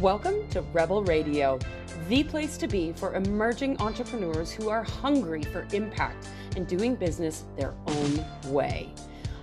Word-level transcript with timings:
Welcome 0.00 0.48
to 0.48 0.62
Rebel 0.72 1.04
Radio, 1.04 1.58
the 2.08 2.24
place 2.24 2.56
to 2.56 2.66
be 2.66 2.92
for 2.92 3.16
emerging 3.16 3.78
entrepreneurs 3.82 4.50
who 4.50 4.70
are 4.70 4.82
hungry 4.82 5.42
for 5.42 5.66
impact 5.74 6.26
and 6.56 6.66
doing 6.66 6.94
business 6.94 7.44
their 7.54 7.74
own 7.86 8.24
way. 8.46 8.94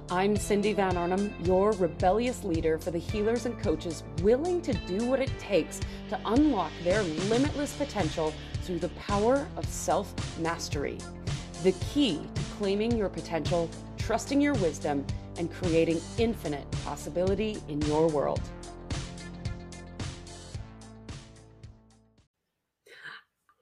I'm 0.09 0.35
Cindy 0.35 0.73
Van 0.73 0.97
Arnhem, 0.97 1.31
your 1.43 1.73
rebellious 1.73 2.43
leader 2.43 2.79
for 2.79 2.89
the 2.89 2.97
healers 2.97 3.45
and 3.45 3.61
coaches 3.61 4.03
willing 4.23 4.63
to 4.63 4.73
do 4.73 5.05
what 5.05 5.19
it 5.19 5.29
takes 5.37 5.79
to 6.09 6.19
unlock 6.25 6.71
their 6.83 7.03
limitless 7.03 7.75
potential 7.75 8.33
through 8.63 8.79
the 8.79 8.89
power 8.89 9.47
of 9.57 9.65
self 9.67 10.11
mastery. 10.39 10.97
The 11.61 11.73
key 11.93 12.19
to 12.33 12.41
claiming 12.57 12.97
your 12.97 13.09
potential, 13.09 13.69
trusting 13.99 14.41
your 14.41 14.55
wisdom, 14.55 15.05
and 15.37 15.53
creating 15.53 16.01
infinite 16.17 16.65
possibility 16.83 17.61
in 17.67 17.79
your 17.83 18.07
world. 18.07 18.41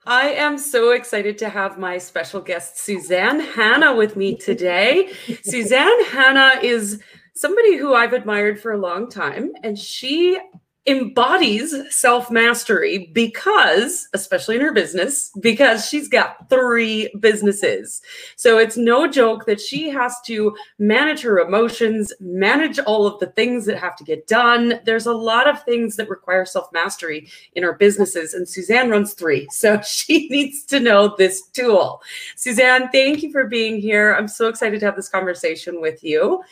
I 0.08 0.30
am 0.34 0.60
so 0.60 0.92
excited 0.92 1.40
to 1.40 1.50
have 1.50 1.80
my 1.80 1.98
special 1.98 2.40
guest, 2.40 2.78
Suzanne 2.78 3.40
Hanna, 3.40 3.96
with 3.96 4.16
me 4.16 4.36
today. 4.36 5.12
Suzanne 5.44 6.06
Hanna 6.06 6.60
is 6.62 7.02
somebody 7.34 7.76
who 7.76 7.96
I've 7.96 8.14
admired 8.14 8.62
for 8.62 8.74
a 8.74 8.78
long 8.78 9.10
time, 9.10 9.52
and 9.64 9.78
she 9.78 10.40
embodies 10.88 11.76
self 11.90 12.30
mastery 12.30 13.10
because, 13.14 14.08
especially 14.14 14.56
in 14.56 14.62
her 14.62 14.72
business, 14.72 15.32
because 15.40 15.88
she's 15.88 16.08
got 16.08 16.50
three 16.50 17.12
businesses. 17.20 18.02
So 18.36 18.58
it's 18.58 18.78
no 18.78 19.08
joke 19.08 19.46
that 19.46 19.60
she 19.60 19.90
has 19.90 20.16
to 20.26 20.56
manage 20.78 21.22
her 21.22 21.40
emotions, 21.40 22.14
manage 22.20 22.78
all 22.80 23.08
of 23.08 23.20
the 23.20 23.28
things 23.28 23.66
that 23.66 23.80
have 23.80 23.96
to 23.96 24.04
get 24.04 24.28
done. 24.28 24.80
There's 24.86 25.08
a 25.08 25.14
lot 25.14 25.48
of 25.48 25.64
things 25.64 25.96
that 25.96 26.10
require 26.10 26.46
self 26.46 26.72
mastery 26.72 27.28
in 27.54 27.64
her 27.64 27.74
businesses, 27.74 28.34
and 28.34 28.48
Suzanne 28.48 28.90
runs 28.90 29.14
three. 29.14 29.48
So 29.66 29.82
she 29.82 30.28
needs 30.30 30.64
to 30.66 30.80
know 30.80 31.16
this 31.18 31.48
tool. 31.48 32.04
Suzanne, 32.36 32.90
thank 32.92 33.24
you 33.24 33.32
for 33.32 33.46
being 33.46 33.80
here. 33.80 34.14
I'm 34.14 34.28
so 34.28 34.48
excited 34.48 34.80
to 34.80 34.86
have 34.86 34.96
this 34.96 35.10
conversation 35.10 35.82
with 35.82 36.04
you. 36.04 36.44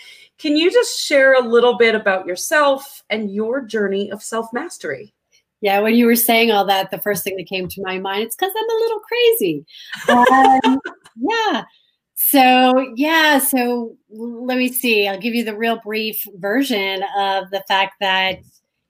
Can 0.44 0.58
you 0.58 0.70
just 0.70 1.00
share 1.00 1.36
a 1.36 1.40
little 1.40 1.78
bit 1.78 1.96
about 1.96 2.26
yourself 2.26 3.02
and 3.10 3.32
your 3.32 3.62
journey 3.62 4.12
of 4.12 4.22
self 4.22 4.52
mastery? 4.52 5.14
Yeah, 5.62 5.80
when 5.80 5.96
you 5.96 6.06
were 6.06 6.18
saying 6.18 6.52
all 6.52 6.66
that, 6.66 6.92
the 6.92 6.98
first 6.98 7.24
thing 7.24 7.38
that 7.38 7.48
came 7.48 7.70
to 7.70 7.82
my 7.82 7.98
mind, 7.98 8.24
it's 8.24 8.36
because 8.36 8.52
I'm 8.54 8.70
a 8.70 8.82
little 8.82 9.00
crazy. 9.00 9.66
Um, 10.10 10.82
yeah. 11.16 11.64
So, 12.16 12.94
yeah. 12.98 13.40
So 13.40 13.96
let 14.10 14.58
me 14.58 14.70
see. 14.70 15.08
I'll 15.08 15.18
give 15.18 15.34
you 15.34 15.46
the 15.46 15.56
real 15.56 15.80
brief 15.82 16.22
version 16.36 17.04
of 17.18 17.50
the 17.52 17.64
fact 17.70 17.94
that, 18.02 18.40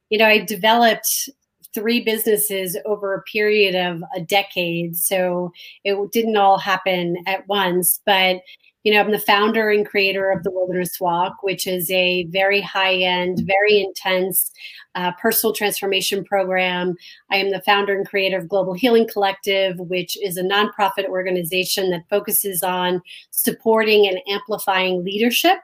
you 0.10 0.18
know, 0.18 0.26
I 0.26 0.40
developed 0.40 1.30
three 1.76 2.00
businesses 2.00 2.76
over 2.84 3.14
a 3.14 3.22
period 3.24 3.76
of 3.76 4.02
a 4.16 4.22
decade. 4.22 4.98
So 4.98 5.52
it 5.84 6.12
didn't 6.12 6.38
all 6.38 6.58
happen 6.58 7.18
at 7.28 7.48
once, 7.48 8.02
but 8.08 8.42
you 8.84 8.94
know, 8.94 9.00
I'm 9.00 9.12
the 9.12 9.20
founder 9.20 9.70
and 9.70 9.86
creator 9.86 10.30
of 10.30 10.44
the 10.44 10.52
Wilderness 10.52 11.00
Walk, 11.00 11.42
which 11.42 11.68
is 11.68 11.90
a 11.90 12.26
very 12.26 12.62
high 12.62 12.96
end, 12.96 13.44
very 13.46 13.82
intense 13.82 14.52
uh, 14.96 15.12
personal 15.14 15.54
transformation 15.54 16.24
program. 16.24 16.96
I 17.32 17.38
am 17.38 17.52
the 17.52 17.62
founder 17.62 17.96
and 17.96 18.08
creator 18.08 18.38
of 18.38 18.50
Global 18.50 18.74
Healing 18.74 19.08
Collective, 19.12 19.80
which 19.80 20.22
is 20.22 20.38
a 20.38 20.44
nonprofit 20.44 21.06
organization 21.08 21.90
that 21.92 22.08
focuses 22.10 22.62
on 22.62 23.02
supporting 23.32 24.08
and 24.08 24.20
amplifying 24.28 25.04
leadership. 25.04 25.60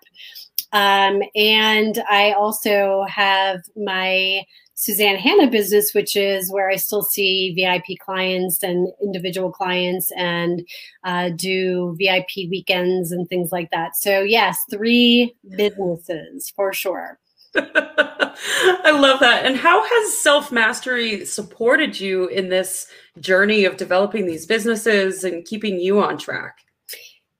Um, 0.72 1.22
and 1.36 2.02
I 2.10 2.34
also 2.34 3.06
have 3.10 3.62
my 3.76 4.44
Suzanne 4.80 5.18
Hanna 5.18 5.52
business, 5.52 5.94
which 5.94 6.16
is 6.16 6.50
where 6.50 6.70
I 6.70 6.78
still 6.78 7.04
see 7.04 7.54
VIP 7.54 8.00
clients 8.00 8.64
and 8.64 8.88
individual 9.04 9.52
clients 9.52 10.10
and 10.16 10.66
uh, 11.04 11.32
do 11.36 11.98
VIP 12.00 12.50
weekends 12.50 13.12
and 13.12 13.28
things 13.28 13.52
like 13.52 13.72
that. 13.72 13.98
So, 13.98 14.22
yes, 14.22 14.58
three 14.72 15.36
businesses 15.58 16.50
for 16.56 16.72
sure. 16.72 17.20
I 17.56 18.92
love 18.98 19.20
that. 19.20 19.46
And 19.46 19.58
how 19.58 19.84
has 19.84 20.18
self 20.18 20.50
mastery 20.50 21.26
supported 21.26 22.00
you 22.00 22.28
in 22.28 22.48
this 22.48 22.88
journey 23.20 23.66
of 23.66 23.76
developing 23.76 24.28
these 24.28 24.46
businesses 24.46 25.26
and 25.26 25.44
keeping 25.44 25.82
you 25.82 26.02
on 26.02 26.18
track? 26.18 26.60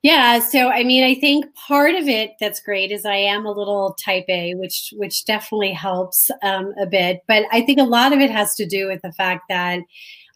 Yeah, 0.02 0.38
so 0.38 0.70
I 0.70 0.82
mean, 0.82 1.04
I 1.04 1.14
think 1.14 1.54
part 1.54 1.94
of 1.94 2.08
it 2.08 2.32
that's 2.40 2.60
great 2.60 2.90
is 2.90 3.04
I 3.04 3.16
am 3.16 3.44
a 3.44 3.52
little 3.52 3.94
type 4.02 4.24
A, 4.30 4.54
which 4.54 4.94
which 4.96 5.26
definitely 5.26 5.72
helps 5.72 6.30
um, 6.42 6.72
a 6.80 6.86
bit. 6.86 7.20
But 7.28 7.44
I 7.52 7.60
think 7.60 7.78
a 7.78 7.84
lot 7.84 8.14
of 8.14 8.18
it 8.18 8.30
has 8.30 8.54
to 8.54 8.66
do 8.66 8.88
with 8.88 9.02
the 9.02 9.12
fact 9.12 9.42
that 9.50 9.80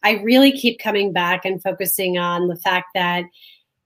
I 0.03 0.21
really 0.21 0.51
keep 0.51 0.79
coming 0.79 1.11
back 1.11 1.45
and 1.45 1.63
focusing 1.63 2.19
on 2.19 2.47
the 2.47 2.57
fact 2.57 2.89
that 2.93 3.23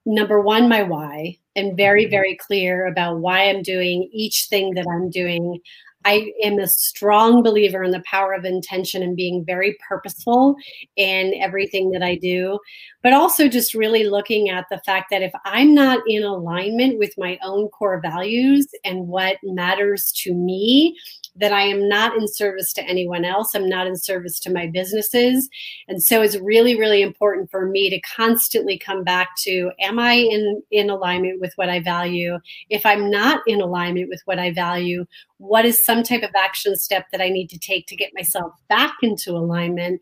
number 0.04 0.38
one, 0.38 0.68
my 0.68 0.82
why, 0.82 1.38
and 1.56 1.78
very 1.78 2.04
mm-hmm. 2.04 2.10
very 2.10 2.36
clear 2.36 2.86
about 2.86 3.20
why 3.20 3.48
I'm 3.48 3.62
doing 3.62 4.10
each 4.12 4.48
thing 4.50 4.74
that 4.74 4.86
I'm 4.86 5.08
doing. 5.08 5.60
I 6.04 6.32
am 6.42 6.58
a 6.58 6.66
strong 6.66 7.42
believer 7.42 7.82
in 7.82 7.90
the 7.90 8.02
power 8.06 8.32
of 8.32 8.44
intention 8.44 9.02
and 9.02 9.16
being 9.16 9.44
very 9.44 9.76
purposeful 9.86 10.56
in 10.96 11.34
everything 11.40 11.90
that 11.90 12.02
I 12.02 12.16
do, 12.16 12.58
but 13.02 13.12
also 13.12 13.48
just 13.48 13.74
really 13.74 14.04
looking 14.04 14.48
at 14.48 14.66
the 14.70 14.80
fact 14.86 15.06
that 15.10 15.22
if 15.22 15.32
I'm 15.44 15.74
not 15.74 16.00
in 16.06 16.22
alignment 16.22 16.98
with 16.98 17.12
my 17.18 17.38
own 17.42 17.68
core 17.68 18.00
values 18.00 18.68
and 18.84 19.08
what 19.08 19.36
matters 19.42 20.12
to 20.22 20.34
me, 20.34 20.96
that 21.40 21.52
I 21.52 21.62
am 21.62 21.88
not 21.88 22.16
in 22.16 22.28
service 22.28 22.72
to 22.74 22.84
anyone 22.84 23.24
else. 23.24 23.54
I'm 23.54 23.68
not 23.68 23.86
in 23.86 23.96
service 23.96 24.38
to 24.40 24.52
my 24.52 24.66
businesses. 24.66 25.48
And 25.88 26.02
so 26.02 26.22
it's 26.22 26.38
really, 26.38 26.78
really 26.78 27.02
important 27.02 27.50
for 27.50 27.66
me 27.66 27.90
to 27.90 28.00
constantly 28.00 28.78
come 28.78 29.02
back 29.02 29.36
to 29.38 29.72
am 29.80 29.98
I 29.98 30.14
in, 30.14 30.62
in 30.70 30.90
alignment 30.90 31.40
with 31.40 31.52
what 31.56 31.68
I 31.68 31.80
value? 31.80 32.38
If 32.68 32.86
I'm 32.86 33.10
not 33.10 33.42
in 33.46 33.60
alignment 33.60 34.08
with 34.08 34.22
what 34.26 34.38
I 34.38 34.52
value, 34.52 35.06
what 35.38 35.64
is 35.64 35.84
some 35.84 36.02
type 36.02 36.22
of 36.22 36.30
action 36.36 36.76
step 36.76 37.06
that 37.10 37.20
I 37.20 37.28
need 37.28 37.48
to 37.50 37.58
take 37.58 37.86
to 37.86 37.96
get 37.96 38.14
myself 38.14 38.52
back 38.68 38.94
into 39.02 39.32
alignment? 39.32 40.00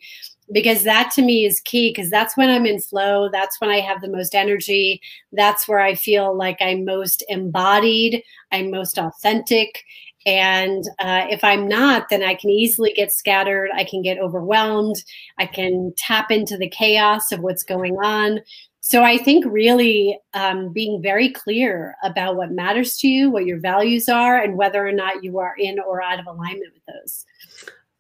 because 0.53 0.83
that 0.85 1.11
to 1.15 1.23
me 1.23 1.45
is 1.45 1.61
key 1.61 1.91
because 1.91 2.11
that's 2.11 2.37
when 2.37 2.49
I'm 2.49 2.67
in 2.67 2.81
flow. 2.81 3.29
That's 3.31 3.61
when 3.61 3.71
I 3.71 3.81
have 3.81 4.01
the 4.01 4.09
most 4.09 4.35
energy. 4.35 5.01
That's 5.33 5.69
where 5.69 5.81
I 5.81 5.95
feel 5.95 6.37
like 6.37 6.57
I'm 6.61 6.85
most 6.85 7.23
embodied, 7.29 8.23
I'm 8.51 8.71
most 8.71 8.99
authentic. 8.99 9.85
And 10.29 10.85
uh, 10.99 11.27
if 11.31 11.43
I'm 11.43 11.67
not, 11.67 12.11
then 12.11 12.23
I 12.23 12.35
can 12.35 12.51
easily 12.51 12.93
get 12.93 13.11
scattered. 13.11 13.71
I 13.75 13.83
can 13.83 14.03
get 14.03 14.19
overwhelmed. 14.19 15.03
I 15.39 15.47
can 15.47 15.95
tap 15.97 16.31
into 16.31 16.59
the 16.59 16.69
chaos 16.69 17.33
of 17.33 17.41
what's 17.41 17.63
going 17.63 17.97
on. 17.97 18.41
So 18.81 19.03
I 19.03 19.17
think 19.17 19.47
really 19.47 20.19
um, 20.35 20.71
being 20.71 21.01
very 21.01 21.31
clear 21.31 21.95
about 22.03 22.37
what 22.37 22.53
matters 22.53 22.99
to 22.99 23.09
you, 23.09 23.31
what 23.31 23.47
your 23.47 23.59
values 23.59 24.07
are, 24.07 24.37
and 24.39 24.59
whether 24.59 24.87
or 24.87 24.93
not 24.93 25.25
you 25.25 25.39
are 25.39 25.55
in 25.59 25.81
or 25.81 26.03
out 26.03 26.21
of 26.21 26.27
alignment 26.27 26.75
with 26.75 26.83
those. 26.87 27.25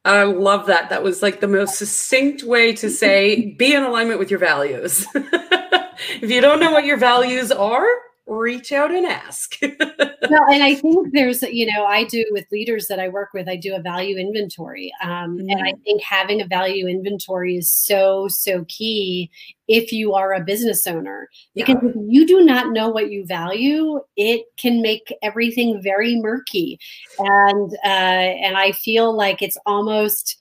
I 0.04 0.24
love 0.24 0.66
that. 0.66 0.90
That 0.90 1.02
was 1.02 1.22
like 1.22 1.40
the 1.40 1.48
most 1.48 1.78
succinct 1.78 2.42
way 2.42 2.74
to 2.74 2.90
say 2.90 3.54
be 3.58 3.72
in 3.72 3.84
alignment 3.84 4.18
with 4.18 4.30
your 4.30 4.38
values. 4.38 5.06
if 5.14 6.30
you 6.30 6.42
don't 6.42 6.60
know 6.60 6.72
what 6.72 6.84
your 6.84 6.98
values 6.98 7.50
are, 7.50 7.88
reach 8.28 8.72
out 8.72 8.90
and 8.90 9.06
ask. 9.06 9.56
well, 9.62 10.44
and 10.52 10.62
I 10.62 10.74
think 10.74 11.12
there's, 11.12 11.42
you 11.42 11.66
know, 11.66 11.84
I 11.84 12.04
do 12.04 12.24
with 12.30 12.44
leaders 12.52 12.86
that 12.88 13.00
I 13.00 13.08
work 13.08 13.30
with, 13.32 13.48
I 13.48 13.56
do 13.56 13.74
a 13.74 13.80
value 13.80 14.18
inventory. 14.18 14.92
Um, 15.02 15.38
mm-hmm. 15.38 15.50
And 15.50 15.62
I 15.62 15.72
mm-hmm. 15.72 15.82
think 15.82 16.02
having 16.02 16.40
a 16.40 16.46
value 16.46 16.86
inventory 16.86 17.56
is 17.56 17.70
so, 17.70 18.28
so 18.28 18.64
key 18.68 19.30
if 19.66 19.92
you 19.92 20.14
are 20.14 20.34
a 20.34 20.44
business 20.44 20.86
owner. 20.86 21.28
Because 21.54 21.76
yeah. 21.82 21.90
if 21.90 21.96
you 22.06 22.26
do 22.26 22.44
not 22.44 22.72
know 22.72 22.88
what 22.88 23.10
you 23.10 23.24
value, 23.24 24.00
it 24.16 24.44
can 24.58 24.82
make 24.82 25.12
everything 25.22 25.82
very 25.82 26.16
murky. 26.16 26.78
And, 27.18 27.72
uh, 27.84 27.86
and 27.86 28.56
I 28.58 28.72
feel 28.72 29.16
like 29.16 29.40
it's 29.40 29.58
almost, 29.64 30.36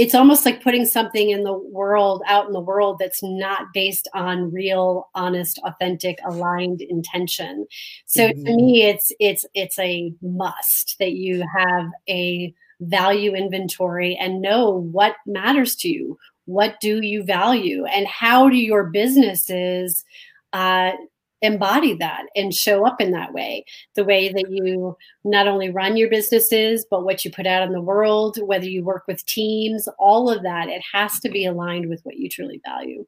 it's 0.00 0.14
almost 0.14 0.46
like 0.46 0.62
putting 0.62 0.86
something 0.86 1.28
in 1.28 1.44
the 1.44 1.52
world 1.52 2.22
out 2.26 2.46
in 2.46 2.52
the 2.52 2.58
world 2.60 2.96
that's 2.98 3.22
not 3.22 3.66
based 3.74 4.08
on 4.14 4.50
real 4.50 5.10
honest 5.14 5.60
authentic 5.62 6.18
aligned 6.24 6.80
intention 6.80 7.66
so 8.06 8.28
mm-hmm. 8.28 8.44
to 8.44 8.56
me 8.56 8.82
it's 8.84 9.12
it's 9.20 9.44
it's 9.52 9.78
a 9.78 10.10
must 10.22 10.96
that 10.98 11.12
you 11.12 11.44
have 11.54 11.86
a 12.08 12.54
value 12.80 13.34
inventory 13.34 14.16
and 14.16 14.40
know 14.40 14.70
what 14.70 15.16
matters 15.26 15.76
to 15.76 15.90
you 15.90 16.16
what 16.46 16.80
do 16.80 17.04
you 17.04 17.22
value 17.22 17.84
and 17.84 18.06
how 18.06 18.48
do 18.48 18.56
your 18.56 18.84
businesses 18.84 20.02
uh, 20.54 20.92
embody 21.42 21.94
that 21.94 22.26
and 22.34 22.54
show 22.54 22.86
up 22.86 23.00
in 23.00 23.10
that 23.12 23.32
way 23.32 23.64
the 23.94 24.04
way 24.04 24.32
that 24.32 24.50
you 24.50 24.96
not 25.24 25.48
only 25.48 25.70
run 25.70 25.96
your 25.96 26.08
businesses 26.08 26.86
but 26.90 27.04
what 27.04 27.24
you 27.24 27.30
put 27.30 27.46
out 27.46 27.62
in 27.62 27.72
the 27.72 27.80
world 27.80 28.38
whether 28.42 28.66
you 28.66 28.84
work 28.84 29.04
with 29.06 29.24
teams 29.26 29.88
all 29.98 30.30
of 30.30 30.42
that 30.42 30.68
it 30.68 30.82
has 30.92 31.18
to 31.20 31.28
be 31.28 31.44
aligned 31.46 31.88
with 31.88 32.00
what 32.02 32.16
you 32.16 32.28
truly 32.28 32.60
value 32.64 33.06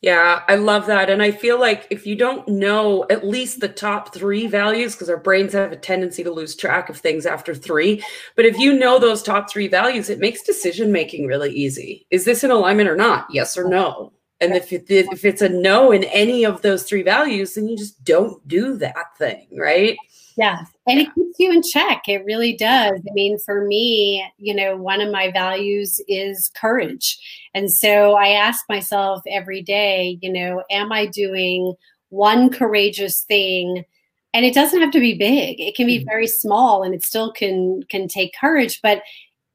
Yeah, 0.00 0.42
I 0.48 0.54
love 0.54 0.86
that. 0.86 1.10
And 1.10 1.22
I 1.22 1.30
feel 1.30 1.60
like 1.60 1.86
if 1.90 2.06
you 2.06 2.16
don't 2.16 2.48
know 2.48 3.04
at 3.10 3.26
least 3.26 3.60
the 3.60 3.68
top 3.68 4.14
three 4.14 4.46
values, 4.46 4.94
because 4.94 5.10
our 5.10 5.18
brains 5.18 5.52
have 5.52 5.72
a 5.72 5.76
tendency 5.76 6.24
to 6.24 6.32
lose 6.32 6.56
track 6.56 6.88
of 6.88 6.96
things 6.96 7.26
after 7.26 7.54
three, 7.54 8.02
but 8.36 8.46
if 8.46 8.58
you 8.58 8.72
know 8.72 8.98
those 8.98 9.22
top 9.22 9.50
three 9.50 9.68
values, 9.68 10.08
it 10.08 10.18
makes 10.18 10.42
decision 10.42 10.90
making 10.90 11.26
really 11.26 11.52
easy. 11.52 12.06
Is 12.10 12.24
this 12.24 12.42
in 12.42 12.50
alignment 12.50 12.88
or 12.88 12.96
not? 12.96 13.26
Yes 13.30 13.58
or 13.58 13.66
oh. 13.66 13.70
no? 13.70 14.12
And 14.40 14.54
if, 14.54 14.72
it, 14.72 14.86
if 14.88 15.24
it's 15.24 15.42
a 15.42 15.48
no 15.48 15.92
in 15.92 16.04
any 16.04 16.44
of 16.44 16.62
those 16.62 16.84
three 16.84 17.02
values, 17.02 17.54
then 17.54 17.68
you 17.68 17.76
just 17.76 18.02
don't 18.04 18.46
do 18.48 18.76
that 18.78 19.16
thing, 19.18 19.46
right? 19.52 19.96
Yeah. 20.36 20.64
And 20.86 21.00
it 21.00 21.14
keeps 21.14 21.38
you 21.38 21.52
in 21.52 21.62
check. 21.62 22.08
It 22.08 22.24
really 22.24 22.56
does. 22.56 22.98
I 22.98 23.12
mean, 23.12 23.38
for 23.38 23.66
me, 23.66 24.26
you 24.38 24.54
know, 24.54 24.76
one 24.76 25.02
of 25.02 25.12
my 25.12 25.30
values 25.30 26.00
is 26.08 26.50
courage. 26.54 27.18
And 27.52 27.70
so 27.70 28.14
I 28.14 28.28
ask 28.28 28.64
myself 28.68 29.20
every 29.28 29.60
day, 29.60 30.18
you 30.22 30.32
know, 30.32 30.62
am 30.70 30.92
I 30.92 31.06
doing 31.06 31.74
one 32.08 32.48
courageous 32.48 33.20
thing? 33.20 33.84
And 34.32 34.46
it 34.46 34.54
doesn't 34.54 34.80
have 34.80 34.92
to 34.92 35.00
be 35.00 35.18
big. 35.18 35.60
It 35.60 35.74
can 35.74 35.86
be 35.86 35.98
mm-hmm. 35.98 36.08
very 36.08 36.26
small 36.26 36.82
and 36.84 36.94
it 36.94 37.04
still 37.04 37.32
can 37.32 37.82
can 37.90 38.08
take 38.08 38.32
courage, 38.40 38.80
but 38.82 39.02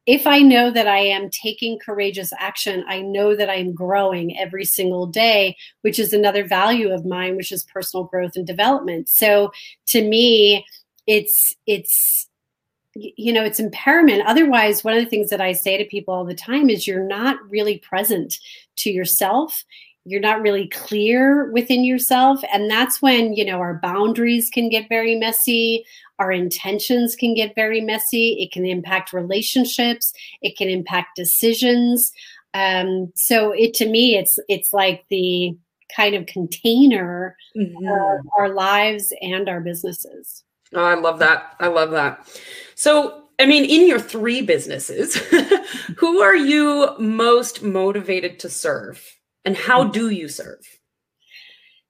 if 0.06 0.28
I 0.28 0.40
know 0.40 0.70
that 0.70 0.88
I 0.88 1.00
am 1.00 1.30
taking 1.32 1.80
courageous 1.80 2.32
action, 2.38 2.86
I 2.88 3.02
know 3.02 3.36
that 3.36 3.50
I'm 3.50 3.74
growing 3.74 4.38
every 4.38 4.66
single 4.66 5.08
day, 5.08 5.58
which 5.82 5.98
is 5.98 6.14
another 6.14 6.46
value 6.46 6.92
of 6.92 7.06
mine, 7.06 7.36
which 7.36 7.52
is 7.52 7.64
personal 7.64 8.04
growth 8.04 8.36
and 8.36 8.46
development. 8.46 9.10
So 9.10 9.52
to 9.88 10.08
me, 10.08 10.66
it's 11.08 11.56
it's 11.66 12.28
you 12.94 13.34
know 13.34 13.44
it's 13.44 13.60
impairment. 13.60 14.26
Otherwise 14.28 14.84
one 14.84 14.96
of 14.96 15.04
the 15.04 15.10
things 15.10 15.30
that 15.30 15.42
i 15.42 15.52
say 15.52 15.78
to 15.78 15.86
people 15.86 16.14
all 16.14 16.26
the 16.26 16.36
time 16.36 16.70
is 16.70 16.88
you're 16.88 17.04
not 17.06 17.38
really 17.50 17.80
present 17.80 18.40
to 18.78 18.92
yourself. 18.92 19.64
You're 20.06 20.22
not 20.22 20.42
really 20.42 20.68
clear 20.68 21.52
within 21.52 21.84
yourself. 21.84 22.42
And 22.54 22.70
that's 22.70 23.02
when 23.02 23.34
you 23.34 23.44
know 23.44 23.58
our 23.58 23.80
boundaries 23.82 24.52
can 24.52 24.70
get 24.70 24.88
very 24.88 25.16
messy 25.16 25.84
our 26.20 26.32
intentions 26.32 27.16
can 27.16 27.34
get 27.34 27.56
very 27.56 27.82
messy. 27.82 28.38
It 28.40 28.52
can 28.52 28.66
impact 28.66 29.14
relationships. 29.14 30.14
It 30.42 30.58
can 30.58 30.70
impact 30.70 31.16
decisions. 31.16 32.12
Um, 32.54 33.12
so 33.16 33.52
it 33.52 33.74
to 33.76 33.88
me, 33.88 34.18
it's 34.18 34.40
it's 34.48 34.74
like 34.74 35.06
the 35.10 35.58
kind 35.96 36.16
of 36.16 36.26
container 36.26 37.36
mm-hmm. 37.56 37.86
of 37.86 38.26
our 38.38 38.50
lives 38.50 39.14
and 39.22 39.50
our 39.50 39.60
businesses. 39.60 40.44
Oh, 40.74 40.84
I 40.84 40.96
love 40.96 41.20
that. 41.20 41.56
I 41.60 41.68
love 41.68 41.92
that. 41.92 42.28
So 42.76 43.24
I 43.40 43.46
mean, 43.46 43.66
in 43.66 43.88
your 43.88 44.00
three 44.00 44.42
businesses, 44.42 45.16
who 45.98 46.22
are 46.22 46.36
you 46.36 46.96
most 46.98 47.62
motivated 47.62 48.40
to 48.40 48.50
serve? 48.50 49.04
And 49.44 49.56
how 49.56 49.84
mm. 49.84 49.92
do 49.92 50.10
you 50.10 50.28
serve? 50.28 50.66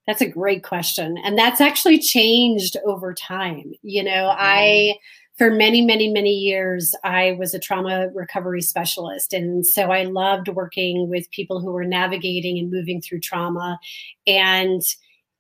That's 0.08 0.22
a 0.22 0.30
great 0.30 0.64
question. 0.64 1.18
And 1.24 1.38
that's 1.38 1.62
actually 1.62 2.00
changed 2.00 2.78
over 2.86 3.14
time. 3.14 3.74
You 3.82 4.04
know, 4.04 4.12
mm-hmm. 4.12 4.40
I, 4.40 4.96
for 5.38 5.50
many, 5.50 5.82
many, 5.82 6.12
many 6.12 6.32
years, 6.32 6.96
I 7.04 7.36
was 7.40 7.54
a 7.54 7.60
trauma 7.60 8.10
recovery 8.14 8.62
specialist. 8.62 9.34
And 9.34 9.66
so 9.66 9.92
I 9.92 10.04
loved 10.04 10.48
working 10.48 11.10
with 11.10 11.30
people 11.32 11.60
who 11.60 11.72
were 11.72 11.86
navigating 11.86 12.58
and 12.58 12.72
moving 12.72 13.02
through 13.02 13.20
trauma. 13.22 13.80
And, 14.28 14.82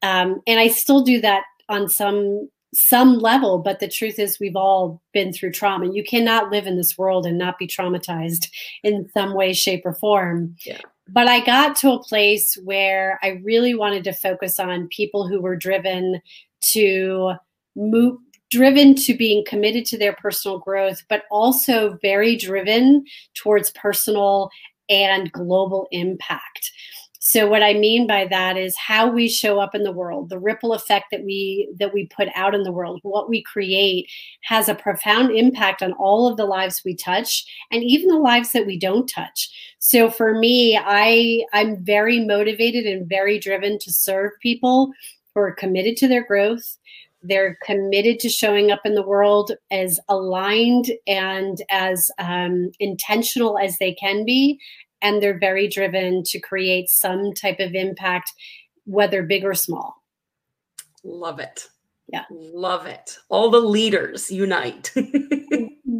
um, 0.01 0.41
and 0.47 0.59
I 0.59 0.67
still 0.67 1.03
do 1.03 1.21
that 1.21 1.43
on 1.69 1.89
some 1.89 2.49
some 2.77 3.19
level 3.19 3.59
but 3.59 3.79
the 3.79 3.87
truth 3.87 4.19
is 4.19 4.37
we've 4.37 4.57
all 4.57 5.01
been 5.13 5.31
through 5.31 5.49
trauma 5.49 5.89
you 5.93 6.03
cannot 6.03 6.51
live 6.51 6.67
in 6.67 6.75
this 6.75 6.97
world 6.97 7.25
and 7.25 7.37
not 7.37 7.57
be 7.57 7.65
traumatized 7.65 8.49
in 8.83 9.07
some 9.13 9.33
way 9.33 9.53
shape 9.53 9.81
or 9.85 9.93
form 9.93 10.53
yeah 10.65 10.81
but 11.07 11.27
I 11.27 11.43
got 11.43 11.75
to 11.77 11.91
a 11.91 12.03
place 12.03 12.55
where 12.63 13.19
I 13.21 13.41
really 13.43 13.75
wanted 13.75 14.03
to 14.05 14.13
focus 14.13 14.59
on 14.59 14.87
people 14.89 15.27
who 15.27 15.41
were 15.41 15.55
driven 15.55 16.21
to 16.61 17.33
move 17.75 18.17
driven 18.51 18.95
to 18.95 19.13
being 19.15 19.43
committed 19.47 19.85
to 19.85 19.97
their 19.97 20.13
personal 20.13 20.59
growth 20.59 21.01
but 21.09 21.23
also 21.31 21.97
very 22.01 22.35
driven 22.35 23.03
towards 23.33 23.71
personal 23.71 24.49
and 24.87 25.31
global 25.31 25.87
impact 25.91 26.71
so 27.27 27.47
what 27.47 27.63
I 27.63 27.73
mean 27.73 28.05
by 28.05 28.27
that 28.27 28.55
is 28.55 28.77
how 28.77 29.09
we 29.09 29.27
show 29.27 29.59
up 29.59 29.73
in 29.73 29.81
the 29.81 29.91
world, 29.91 30.29
the 30.29 30.37
ripple 30.37 30.73
effect 30.73 31.05
that 31.09 31.23
we 31.23 31.67
that 31.79 31.91
we 31.91 32.05
put 32.05 32.27
out 32.35 32.53
in 32.53 32.61
the 32.61 32.71
world, 32.71 32.99
what 33.01 33.27
we 33.27 33.41
create 33.41 34.07
has 34.41 34.69
a 34.69 34.75
profound 34.75 35.31
impact 35.31 35.81
on 35.81 35.93
all 35.93 36.27
of 36.27 36.37
the 36.37 36.45
lives 36.45 36.83
we 36.85 36.95
touch 36.95 37.43
and 37.71 37.83
even 37.83 38.09
the 38.09 38.19
lives 38.19 38.51
that 38.51 38.67
we 38.67 38.77
don't 38.77 39.07
touch. 39.07 39.49
So 39.79 40.11
for 40.11 40.37
me, 40.37 40.77
I 40.79 41.43
I'm 41.51 41.83
very 41.83 42.23
motivated 42.23 42.85
and 42.85 43.09
very 43.09 43.39
driven 43.39 43.79
to 43.79 43.91
serve 43.91 44.29
people 44.39 44.91
who 45.33 45.41
are 45.41 45.51
committed 45.51 45.97
to 45.97 46.07
their 46.07 46.27
growth, 46.27 46.77
they're 47.27 47.57
committed 47.63 48.19
to 48.19 48.29
showing 48.29 48.71
up 48.71 48.81
in 48.85 48.93
the 48.93 49.05
world 49.05 49.51
as 49.71 49.99
aligned 50.09 50.91
and 51.07 51.61
as 51.71 52.11
um, 52.19 52.71
intentional 52.79 53.57
as 53.57 53.77
they 53.79 53.93
can 53.95 54.25
be 54.25 54.59
and 55.05 55.21
they're 55.21 55.37
very 55.37 55.67
driven 55.67 56.23
to 56.23 56.39
create 56.39 56.89
some 56.89 57.31
type 57.33 57.59
of 57.59 57.75
impact, 57.75 58.31
whether 58.85 59.21
big 59.21 59.45
or 59.45 59.53
small. 59.53 60.01
Love 61.03 61.39
it. 61.39 61.67
Yeah. 62.07 62.23
Love 62.31 62.87
it. 62.87 63.15
All 63.29 63.51
the 63.51 63.59
leaders 63.59 64.31
unite. 64.31 64.91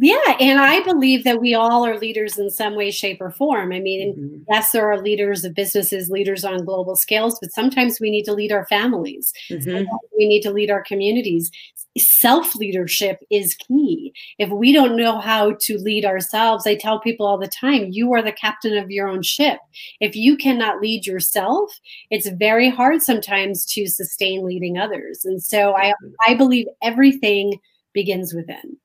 yeah. 0.00 0.36
And 0.40 0.60
I 0.60 0.80
believe 0.82 1.24
that 1.24 1.40
we 1.40 1.54
all 1.54 1.84
are 1.86 1.98
leaders 1.98 2.38
in 2.38 2.50
some 2.50 2.74
way, 2.74 2.90
shape, 2.90 3.20
or 3.20 3.30
form. 3.30 3.72
I 3.72 3.80
mean, 3.80 4.14
mm-hmm. 4.14 4.42
yes, 4.48 4.72
there 4.72 4.90
are 4.90 5.00
leaders 5.00 5.44
of 5.44 5.54
businesses, 5.54 6.10
leaders 6.10 6.44
on 6.44 6.64
global 6.64 6.96
scales, 6.96 7.38
but 7.40 7.52
sometimes 7.52 8.00
we 8.00 8.10
need 8.10 8.24
to 8.24 8.32
lead 8.32 8.52
our 8.52 8.66
families. 8.66 9.32
Mm-hmm. 9.50 9.86
We 10.18 10.28
need 10.28 10.42
to 10.42 10.50
lead 10.50 10.70
our 10.70 10.82
communities 10.82 11.50
self 11.98 12.54
leadership 12.54 13.20
is 13.30 13.54
key. 13.54 14.12
If 14.38 14.50
we 14.50 14.72
don't 14.72 14.96
know 14.96 15.18
how 15.18 15.56
to 15.60 15.78
lead 15.78 16.04
ourselves, 16.04 16.66
I 16.66 16.74
tell 16.74 17.00
people 17.00 17.26
all 17.26 17.38
the 17.38 17.48
time, 17.48 17.88
you 17.90 18.12
are 18.12 18.22
the 18.22 18.32
captain 18.32 18.76
of 18.76 18.90
your 18.90 19.08
own 19.08 19.22
ship. 19.22 19.58
If 20.00 20.14
you 20.16 20.36
cannot 20.36 20.80
lead 20.80 21.06
yourself, 21.06 21.78
it's 22.10 22.28
very 22.28 22.68
hard 22.68 23.02
sometimes 23.02 23.64
to 23.66 23.86
sustain 23.86 24.44
leading 24.44 24.78
others. 24.78 25.24
And 25.24 25.42
so 25.42 25.74
I, 25.76 25.94
I 26.26 26.34
believe 26.34 26.66
everything 26.82 27.58
begins 27.92 28.34
within. 28.34 28.76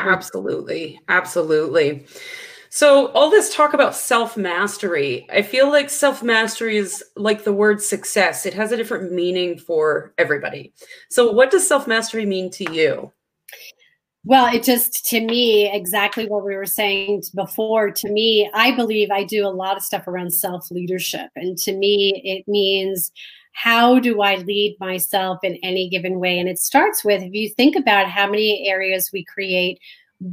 Absolutely. 0.00 1.00
Absolutely. 1.08 2.06
So, 2.68 3.06
all 3.12 3.30
this 3.30 3.54
talk 3.54 3.72
about 3.72 3.94
self 3.94 4.36
mastery, 4.36 5.26
I 5.30 5.42
feel 5.42 5.70
like 5.70 5.88
self 5.88 6.22
mastery 6.22 6.76
is 6.76 7.02
like 7.16 7.44
the 7.44 7.52
word 7.52 7.80
success. 7.80 8.44
It 8.44 8.54
has 8.54 8.72
a 8.72 8.76
different 8.76 9.12
meaning 9.12 9.58
for 9.58 10.12
everybody. 10.18 10.72
So, 11.08 11.30
what 11.32 11.50
does 11.50 11.66
self 11.66 11.86
mastery 11.86 12.26
mean 12.26 12.50
to 12.50 12.70
you? 12.72 13.12
Well, 14.24 14.52
it 14.52 14.64
just, 14.64 15.06
to 15.10 15.20
me, 15.20 15.70
exactly 15.72 16.26
what 16.26 16.44
we 16.44 16.56
were 16.56 16.66
saying 16.66 17.22
before. 17.32 17.92
To 17.92 18.10
me, 18.10 18.50
I 18.52 18.74
believe 18.74 19.08
I 19.12 19.22
do 19.22 19.46
a 19.46 19.54
lot 19.54 19.76
of 19.76 19.84
stuff 19.84 20.08
around 20.08 20.32
self 20.32 20.68
leadership. 20.70 21.30
And 21.36 21.56
to 21.58 21.72
me, 21.72 22.20
it 22.24 22.44
means 22.48 23.12
how 23.56 23.98
do 23.98 24.20
I 24.20 24.36
lead 24.36 24.76
myself 24.78 25.38
in 25.42 25.58
any 25.62 25.88
given 25.88 26.20
way? 26.20 26.38
And 26.38 26.46
it 26.46 26.58
starts 26.58 27.02
with 27.02 27.22
if 27.22 27.32
you 27.32 27.48
think 27.48 27.74
about 27.74 28.06
how 28.06 28.26
many 28.26 28.68
areas 28.68 29.10
we 29.14 29.24
create 29.24 29.80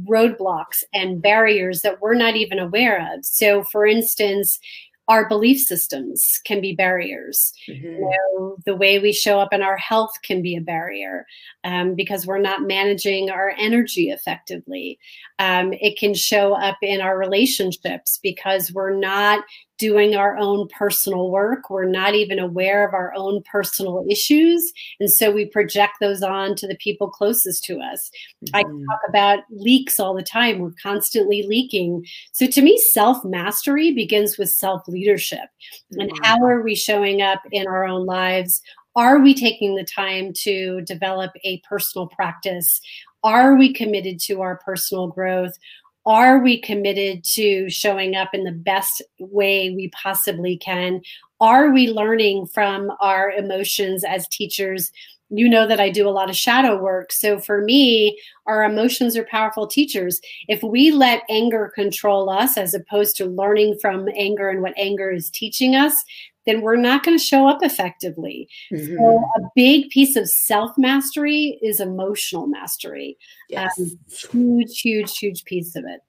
roadblocks 0.06 0.82
and 0.92 1.22
barriers 1.22 1.80
that 1.80 2.02
we're 2.02 2.14
not 2.14 2.36
even 2.36 2.58
aware 2.58 3.14
of. 3.14 3.24
So, 3.24 3.64
for 3.64 3.86
instance, 3.86 4.60
our 5.08 5.26
belief 5.26 5.58
systems 5.58 6.38
can 6.44 6.60
be 6.60 6.74
barriers. 6.74 7.54
Mm-hmm. 7.66 7.86
You 7.86 8.18
know, 8.34 8.56
the 8.66 8.76
way 8.76 8.98
we 8.98 9.12
show 9.12 9.40
up 9.40 9.54
in 9.54 9.62
our 9.62 9.78
health 9.78 10.12
can 10.22 10.42
be 10.42 10.56
a 10.56 10.60
barrier 10.60 11.26
um, 11.64 11.94
because 11.94 12.26
we're 12.26 12.38
not 12.38 12.62
managing 12.62 13.30
our 13.30 13.54
energy 13.58 14.10
effectively. 14.10 14.98
Um, 15.38 15.72
it 15.74 15.98
can 15.98 16.14
show 16.14 16.54
up 16.54 16.76
in 16.80 17.00
our 17.00 17.18
relationships 17.18 18.20
because 18.22 18.72
we're 18.72 18.96
not 18.96 19.44
doing 19.78 20.14
our 20.14 20.36
own 20.38 20.68
personal 20.68 21.30
work. 21.30 21.68
We're 21.68 21.84
not 21.84 22.14
even 22.14 22.38
aware 22.38 22.86
of 22.86 22.94
our 22.94 23.12
own 23.16 23.42
personal 23.50 24.04
issues. 24.08 24.72
And 25.00 25.10
so 25.10 25.32
we 25.32 25.46
project 25.46 25.94
those 26.00 26.22
on 26.22 26.54
to 26.56 26.68
the 26.68 26.76
people 26.76 27.10
closest 27.10 27.64
to 27.64 27.80
us. 27.80 28.10
Mm-hmm. 28.46 28.56
I 28.56 28.62
talk 28.62 29.00
about 29.08 29.40
leaks 29.50 29.98
all 29.98 30.14
the 30.14 30.22
time. 30.22 30.60
We're 30.60 30.70
constantly 30.80 31.42
leaking. 31.42 32.04
So 32.32 32.46
to 32.46 32.62
me, 32.62 32.78
self 32.92 33.24
mastery 33.24 33.92
begins 33.92 34.38
with 34.38 34.50
self 34.50 34.86
leadership. 34.86 35.48
Mm-hmm. 35.92 36.00
And 36.00 36.12
how 36.22 36.42
are 36.44 36.62
we 36.62 36.74
showing 36.74 37.22
up 37.22 37.42
in 37.50 37.66
our 37.66 37.84
own 37.84 38.06
lives? 38.06 38.62
Are 38.96 39.18
we 39.18 39.34
taking 39.34 39.74
the 39.74 39.84
time 39.84 40.32
to 40.42 40.80
develop 40.82 41.32
a 41.42 41.60
personal 41.68 42.06
practice? 42.06 42.80
Are 43.24 43.56
we 43.56 43.72
committed 43.72 44.20
to 44.20 44.42
our 44.42 44.58
personal 44.64 45.08
growth? 45.08 45.58
are 46.06 46.38
we 46.38 46.60
committed 46.60 47.24
to 47.24 47.68
showing 47.70 48.14
up 48.14 48.30
in 48.34 48.44
the 48.44 48.52
best 48.52 49.02
way 49.18 49.70
we 49.70 49.88
possibly 49.88 50.56
can? 50.58 51.00
Are 51.40 51.70
we 51.70 51.90
learning 51.90 52.46
from 52.46 52.92
our 53.00 53.30
emotions 53.30 54.04
as 54.04 54.28
teachers? 54.28 54.92
You 55.30 55.48
know 55.48 55.66
that 55.66 55.80
I 55.80 55.88
do 55.88 56.06
a 56.06 56.10
lot 56.10 56.28
of 56.28 56.36
shadow 56.36 56.80
work. 56.80 57.10
So 57.10 57.40
for 57.40 57.62
me, 57.62 58.20
our 58.46 58.62
emotions 58.62 59.16
are 59.16 59.24
powerful 59.24 59.66
teachers. 59.66 60.20
If 60.46 60.62
we 60.62 60.90
let 60.90 61.22
anger 61.30 61.72
control 61.74 62.28
us 62.28 62.58
as 62.58 62.74
opposed 62.74 63.16
to 63.16 63.24
learning 63.24 63.78
from 63.80 64.06
anger 64.14 64.50
and 64.50 64.60
what 64.60 64.74
anger 64.76 65.10
is 65.10 65.30
teaching 65.30 65.74
us, 65.74 66.04
then 66.46 66.60
we're 66.60 66.76
not 66.76 67.02
going 67.02 67.16
to 67.16 67.22
show 67.22 67.48
up 67.48 67.62
effectively. 67.62 68.48
Mm-hmm. 68.72 68.96
So, 68.96 69.24
a 69.36 69.40
big 69.54 69.90
piece 69.90 70.16
of 70.16 70.28
self 70.28 70.76
mastery 70.76 71.58
is 71.62 71.80
emotional 71.80 72.46
mastery. 72.46 73.16
Yes. 73.48 73.78
Um, 73.78 73.98
huge, 74.32 74.80
huge, 74.80 75.18
huge 75.18 75.44
piece 75.44 75.76
of 75.76 75.84
it. 75.86 76.00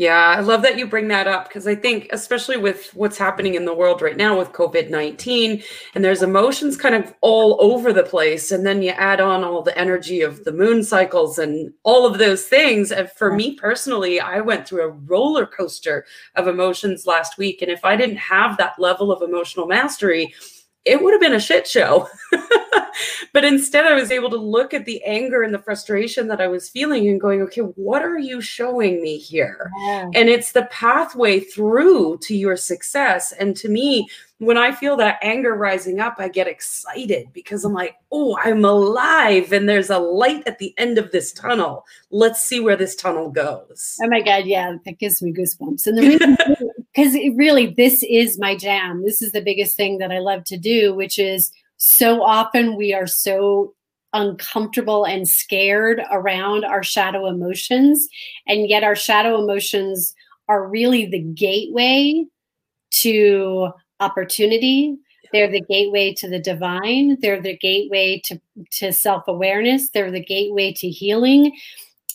Yeah, 0.00 0.34
I 0.34 0.40
love 0.40 0.62
that 0.62 0.78
you 0.78 0.86
bring 0.86 1.08
that 1.08 1.26
up 1.26 1.48
because 1.48 1.66
I 1.66 1.74
think, 1.74 2.08
especially 2.10 2.56
with 2.56 2.88
what's 2.94 3.18
happening 3.18 3.54
in 3.54 3.66
the 3.66 3.74
world 3.74 4.00
right 4.00 4.16
now 4.16 4.38
with 4.38 4.48
COVID 4.52 4.88
19, 4.88 5.62
and 5.94 6.02
there's 6.02 6.22
emotions 6.22 6.78
kind 6.78 6.94
of 6.94 7.12
all 7.20 7.58
over 7.60 7.92
the 7.92 8.02
place. 8.02 8.50
And 8.50 8.64
then 8.64 8.80
you 8.80 8.92
add 8.92 9.20
on 9.20 9.44
all 9.44 9.60
the 9.60 9.76
energy 9.76 10.22
of 10.22 10.44
the 10.44 10.52
moon 10.52 10.84
cycles 10.84 11.38
and 11.38 11.74
all 11.82 12.06
of 12.06 12.16
those 12.16 12.44
things. 12.44 12.92
And 12.92 13.10
for 13.10 13.34
me 13.34 13.56
personally, 13.56 14.20
I 14.20 14.40
went 14.40 14.66
through 14.66 14.84
a 14.84 14.88
roller 14.88 15.44
coaster 15.44 16.06
of 16.34 16.48
emotions 16.48 17.04
last 17.06 17.36
week. 17.36 17.60
And 17.60 17.70
if 17.70 17.84
I 17.84 17.94
didn't 17.94 18.16
have 18.16 18.56
that 18.56 18.78
level 18.78 19.12
of 19.12 19.20
emotional 19.20 19.66
mastery, 19.66 20.32
it 20.84 21.02
would 21.02 21.12
have 21.12 21.20
been 21.20 21.34
a 21.34 21.40
shit 21.40 21.66
show. 21.66 22.08
but 23.32 23.44
instead, 23.44 23.86
I 23.86 23.94
was 23.94 24.10
able 24.10 24.30
to 24.30 24.36
look 24.36 24.72
at 24.72 24.86
the 24.86 25.02
anger 25.04 25.42
and 25.42 25.52
the 25.52 25.58
frustration 25.58 26.28
that 26.28 26.40
I 26.40 26.48
was 26.48 26.68
feeling 26.68 27.08
and 27.08 27.20
going, 27.20 27.42
okay, 27.42 27.60
what 27.60 28.02
are 28.02 28.18
you 28.18 28.40
showing 28.40 29.02
me 29.02 29.18
here? 29.18 29.70
And 30.14 30.28
it's 30.28 30.52
the 30.52 30.64
pathway 30.70 31.40
through 31.40 32.18
to 32.22 32.34
your 32.34 32.56
success. 32.56 33.32
And 33.32 33.56
to 33.58 33.68
me, 33.68 34.08
when 34.38 34.56
I 34.56 34.72
feel 34.72 34.96
that 34.96 35.18
anger 35.22 35.54
rising 35.54 36.00
up, 36.00 36.16
I 36.18 36.28
get 36.28 36.48
excited 36.48 37.30
because 37.34 37.62
I'm 37.64 37.74
like, 37.74 37.96
oh, 38.10 38.38
I'm 38.42 38.64
alive 38.64 39.52
and 39.52 39.68
there's 39.68 39.90
a 39.90 39.98
light 39.98 40.42
at 40.46 40.58
the 40.58 40.74
end 40.78 40.96
of 40.96 41.12
this 41.12 41.30
tunnel. 41.32 41.84
Let's 42.10 42.42
see 42.42 42.58
where 42.58 42.76
this 42.76 42.96
tunnel 42.96 43.30
goes. 43.30 43.98
Oh 44.02 44.08
my 44.08 44.22
God. 44.22 44.46
Yeah, 44.46 44.76
that 44.86 44.98
gives 44.98 45.20
me 45.20 45.32
goosebumps. 45.32 45.86
And 45.86 45.98
the 45.98 46.02
reason, 46.02 46.36
because 46.94 47.14
really, 47.36 47.66
this 47.76 48.02
is 48.08 48.38
my 48.38 48.56
jam. 48.56 49.04
This 49.04 49.22
is 49.22 49.32
the 49.32 49.42
biggest 49.42 49.76
thing 49.76 49.98
that 49.98 50.10
I 50.10 50.18
love 50.18 50.44
to 50.44 50.58
do, 50.58 50.94
which 50.94 51.18
is 51.18 51.52
so 51.76 52.22
often 52.22 52.76
we 52.76 52.92
are 52.92 53.06
so 53.06 53.74
uncomfortable 54.12 55.04
and 55.04 55.28
scared 55.28 56.02
around 56.10 56.64
our 56.64 56.82
shadow 56.82 57.26
emotions. 57.26 58.08
And 58.46 58.68
yet, 58.68 58.82
our 58.82 58.96
shadow 58.96 59.40
emotions 59.40 60.14
are 60.48 60.66
really 60.66 61.06
the 61.06 61.20
gateway 61.20 62.24
to 63.02 63.70
opportunity. 64.00 64.96
They're 65.32 65.50
the 65.50 65.60
gateway 65.60 66.12
to 66.14 66.28
the 66.28 66.40
divine. 66.40 67.18
They're 67.20 67.40
the 67.40 67.56
gateway 67.56 68.20
to, 68.24 68.40
to 68.72 68.92
self 68.92 69.28
awareness. 69.28 69.90
They're 69.90 70.10
the 70.10 70.24
gateway 70.24 70.72
to 70.72 70.88
healing. 70.88 71.56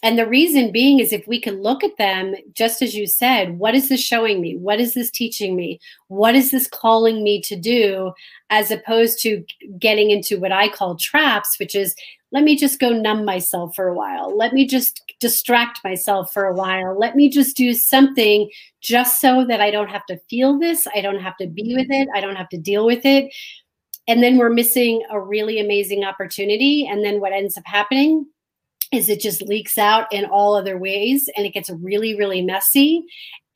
And 0.05 0.19
the 0.19 0.27
reason 0.27 0.71
being 0.71 1.00
is 1.00 1.12
if 1.12 1.27
we 1.27 1.41
can 1.41 1.63
look 1.63 1.83
at 1.83 1.97
them, 1.97 2.35
just 2.53 2.83
as 2.83 2.93
you 2.93 3.07
said, 3.07 3.57
what 3.57 3.74
is 3.74 3.89
this 3.89 4.03
showing 4.03 4.39
me? 4.39 4.55
What 4.55 4.79
is 4.79 4.93
this 4.93 5.09
teaching 5.09 5.55
me? 5.55 5.79
What 6.09 6.35
is 6.35 6.51
this 6.51 6.67
calling 6.67 7.24
me 7.24 7.41
to 7.41 7.55
do? 7.55 8.13
As 8.51 8.69
opposed 8.69 9.19
to 9.24 9.43
getting 9.79 10.12
into 10.12 10.39
what 10.39 10.51
I 10.51 10.69
call 10.69 10.95
traps, 10.95 11.57
which 11.57 11.74
is 11.74 11.95
let 12.31 12.43
me 12.43 12.55
just 12.55 12.79
go 12.79 12.91
numb 12.91 13.25
myself 13.25 13.75
for 13.75 13.88
a 13.88 13.95
while. 13.95 14.38
Let 14.38 14.53
me 14.53 14.67
just 14.67 15.01
distract 15.19 15.79
myself 15.83 16.31
for 16.31 16.45
a 16.45 16.53
while. 16.53 16.95
Let 16.95 17.15
me 17.15 17.27
just 17.27 17.57
do 17.57 17.74
something 17.74 18.47
just 18.81 19.19
so 19.19 19.43
that 19.47 19.59
I 19.59 19.71
don't 19.71 19.89
have 19.89 20.05
to 20.05 20.19
feel 20.29 20.59
this. 20.59 20.85
I 20.95 21.01
don't 21.01 21.21
have 21.21 21.38
to 21.38 21.47
be 21.47 21.74
with 21.75 21.88
it. 21.89 22.07
I 22.13 22.21
don't 22.21 22.35
have 22.35 22.50
to 22.50 22.59
deal 22.59 22.85
with 22.85 23.07
it. 23.07 23.33
And 24.07 24.21
then 24.21 24.38
we're 24.38 24.51
missing 24.51 25.01
a 25.09 25.19
really 25.19 25.59
amazing 25.59 26.03
opportunity. 26.03 26.85
And 26.85 27.03
then 27.03 27.19
what 27.19 27.33
ends 27.33 27.57
up 27.57 27.63
happening 27.65 28.27
is 28.92 29.10
it 29.10 29.20
just 29.20 29.42
leaks 29.42 29.77
out 29.77 30.12
in 30.12 30.25
all 30.25 30.56
other 30.56 30.77
ways 30.77 31.30
and 31.36 31.46
it 31.46 31.54
gets 31.54 31.70
really, 31.70 32.15
really 32.15 32.42
messy. 32.42 33.06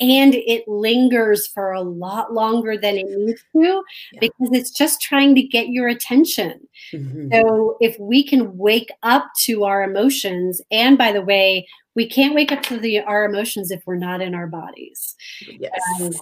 And 0.02 0.34
it 0.34 0.66
lingers 0.66 1.48
for 1.48 1.74
a 1.74 1.82
lot 1.82 2.34
longer 2.34 2.78
than 2.78 2.98
it 2.98 3.08
needs 3.10 3.44
to 3.54 3.84
yeah. 4.14 4.20
because 4.22 4.50
it's 4.54 4.72
just 4.72 5.02
trying 5.02 5.36
to 5.36 5.42
get 5.42 5.70
your 5.70 5.90
attention. 5.90 6.68
Mm-hmm. 6.94 7.34
So, 7.34 7.76
if 7.82 8.00
we 8.00 8.24
can 8.24 8.58
wake 8.58 8.92
up 9.04 9.26
to 9.42 9.66
our 9.66 9.84
emotions, 9.84 10.62
and 10.72 10.98
by 10.98 11.12
the 11.12 11.22
way, 11.22 11.68
we 12.00 12.08
can't 12.08 12.34
wake 12.34 12.50
up 12.54 12.64
to 12.64 12.80
the, 12.80 13.02
our 13.02 13.26
emotions 13.26 13.72
if 13.72 13.86
we're 13.86 13.98
not 13.98 14.22
in 14.22 14.34
our 14.34 14.48
bodies. 14.48 15.18
Yes. 15.60 15.82
Um, 16.00 16.14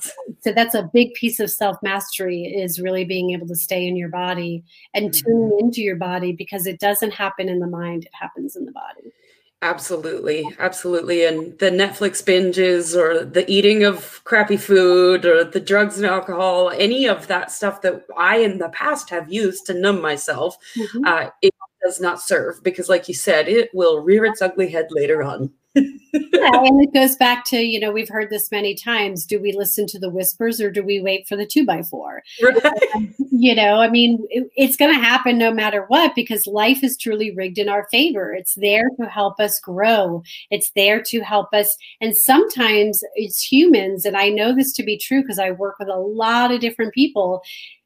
so 0.41 0.51
that's 0.51 0.73
a 0.73 0.89
big 0.91 1.13
piece 1.13 1.39
of 1.39 1.51
self 1.51 1.77
mastery 1.83 2.45
is 2.45 2.81
really 2.81 3.05
being 3.05 3.29
able 3.29 3.45
to 3.45 3.55
stay 3.55 3.85
in 3.85 3.95
your 3.95 4.09
body 4.09 4.63
and 4.95 5.11
mm-hmm. 5.11 5.29
tune 5.29 5.57
into 5.59 5.81
your 5.81 5.95
body 5.95 6.31
because 6.31 6.65
it 6.65 6.79
doesn't 6.79 7.13
happen 7.13 7.47
in 7.47 7.59
the 7.59 7.67
mind; 7.67 8.05
it 8.05 8.11
happens 8.19 8.55
in 8.55 8.65
the 8.65 8.71
body. 8.71 9.13
Absolutely, 9.61 10.51
absolutely. 10.57 11.25
And 11.25 11.55
the 11.59 11.69
Netflix 11.69 12.23
binges 12.23 12.95
or 12.95 13.23
the 13.23 13.47
eating 13.47 13.83
of 13.83 14.23
crappy 14.23 14.57
food 14.57 15.25
or 15.25 15.43
the 15.43 15.59
drugs 15.59 15.97
and 15.97 16.07
alcohol, 16.07 16.71
any 16.71 17.07
of 17.07 17.27
that 17.27 17.51
stuff 17.51 17.83
that 17.83 18.03
I 18.17 18.37
in 18.37 18.57
the 18.57 18.69
past 18.69 19.11
have 19.11 19.31
used 19.31 19.67
to 19.67 19.75
numb 19.75 20.01
myself, 20.01 20.57
mm-hmm. 20.75 21.05
uh, 21.05 21.29
it 21.43 21.53
does 21.83 22.01
not 22.01 22.19
serve 22.19 22.63
because, 22.63 22.89
like 22.89 23.07
you 23.07 23.13
said, 23.13 23.47
it 23.47 23.69
will 23.75 24.01
rear 24.01 24.25
its 24.25 24.41
ugly 24.41 24.71
head 24.71 24.87
later 24.89 25.21
on 25.21 25.51
yeah, 26.13 26.63
and 26.63 26.81
it 26.81 26.93
goes 26.93 27.15
back 27.15 27.45
to 27.45 27.57
you 27.57 27.79
know 27.79 27.91
we've 27.91 28.09
heard 28.09 28.29
this 28.29 28.51
many 28.51 28.75
times. 28.75 29.25
Do 29.25 29.39
we 29.39 29.51
listen 29.51 29.85
to 29.87 29.99
the 29.99 30.09
whispers 30.09 30.59
or 30.59 30.71
do 30.71 30.83
we 30.83 30.99
wait 30.99 31.27
for 31.27 31.35
the 31.35 31.45
two 31.45 31.65
by 31.65 31.83
four? 31.83 32.23
Right. 32.41 32.65
Um, 32.95 33.13
you 33.31 33.53
know, 33.53 33.79
I 33.79 33.89
mean, 33.89 34.25
it, 34.29 34.49
it's 34.55 34.75
going 34.75 34.93
to 34.93 34.99
happen 34.99 35.37
no 35.37 35.53
matter 35.53 35.85
what 35.87 36.15
because 36.15 36.47
life 36.47 36.83
is 36.83 36.97
truly 36.97 37.35
rigged 37.35 37.57
in 37.57 37.69
our 37.69 37.87
favor. 37.91 38.33
It's 38.33 38.55
there 38.55 38.89
to 38.99 39.07
help 39.07 39.39
us 39.39 39.59
grow. 39.59 40.23
It's 40.49 40.71
there 40.75 41.01
to 41.03 41.21
help 41.21 41.53
us, 41.53 41.75
and 42.01 42.15
sometimes 42.15 43.01
it's 43.15 43.41
humans, 43.41 44.05
and 44.05 44.17
I 44.17 44.29
know 44.29 44.55
this 44.55 44.73
to 44.73 44.83
be 44.83 44.97
true 44.97 45.21
because 45.21 45.39
I 45.39 45.51
work 45.51 45.75
with 45.79 45.89
a 45.89 45.99
lot 45.99 46.51
of 46.51 46.59
different 46.59 46.93
people. 46.93 47.41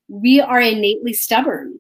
We 0.08 0.40
are 0.42 0.60
innately 0.60 1.14
stubborn 1.14 1.80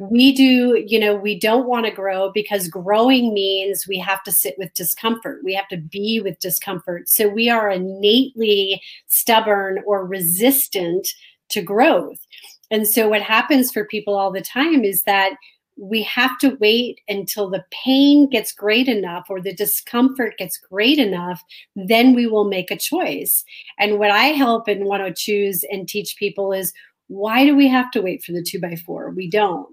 we 0.00 0.34
do 0.34 0.84
you 0.86 0.98
know 0.98 1.14
we 1.14 1.38
don't 1.38 1.66
want 1.66 1.86
to 1.86 1.92
grow 1.92 2.30
because 2.32 2.68
growing 2.68 3.32
means 3.32 3.86
we 3.88 3.98
have 3.98 4.22
to 4.24 4.32
sit 4.32 4.54
with 4.58 4.72
discomfort. 4.74 5.40
We 5.44 5.54
have 5.54 5.68
to 5.68 5.76
be 5.76 6.20
with 6.22 6.38
discomfort. 6.38 7.08
So 7.08 7.28
we 7.28 7.48
are 7.48 7.70
innately 7.70 8.82
stubborn 9.06 9.82
or 9.86 10.06
resistant 10.06 11.08
to 11.50 11.62
growth. 11.62 12.18
And 12.70 12.86
so 12.86 13.08
what 13.08 13.22
happens 13.22 13.70
for 13.70 13.84
people 13.84 14.16
all 14.16 14.32
the 14.32 14.40
time 14.40 14.84
is 14.84 15.02
that 15.02 15.34
we 15.78 16.02
have 16.02 16.38
to 16.38 16.56
wait 16.58 17.00
until 17.06 17.50
the 17.50 17.64
pain 17.70 18.28
gets 18.30 18.50
great 18.50 18.88
enough 18.88 19.26
or 19.28 19.42
the 19.42 19.54
discomfort 19.54 20.38
gets 20.38 20.58
great 20.58 20.98
enough 20.98 21.42
then 21.76 22.14
we 22.14 22.26
will 22.26 22.48
make 22.48 22.70
a 22.70 22.78
choice. 22.78 23.44
And 23.78 23.98
what 23.98 24.10
i 24.10 24.26
help 24.26 24.68
and 24.68 24.84
want 24.84 25.02
oh 25.02 25.08
to 25.08 25.14
choose 25.14 25.64
and 25.70 25.86
teach 25.86 26.16
people 26.18 26.52
is 26.52 26.72
why 27.08 27.44
do 27.44 27.56
we 27.56 27.68
have 27.68 27.90
to 27.92 28.02
wait 28.02 28.22
for 28.24 28.32
the 28.32 28.42
two 28.42 28.60
by 28.60 28.76
four? 28.76 29.10
We 29.10 29.28
don't. 29.28 29.68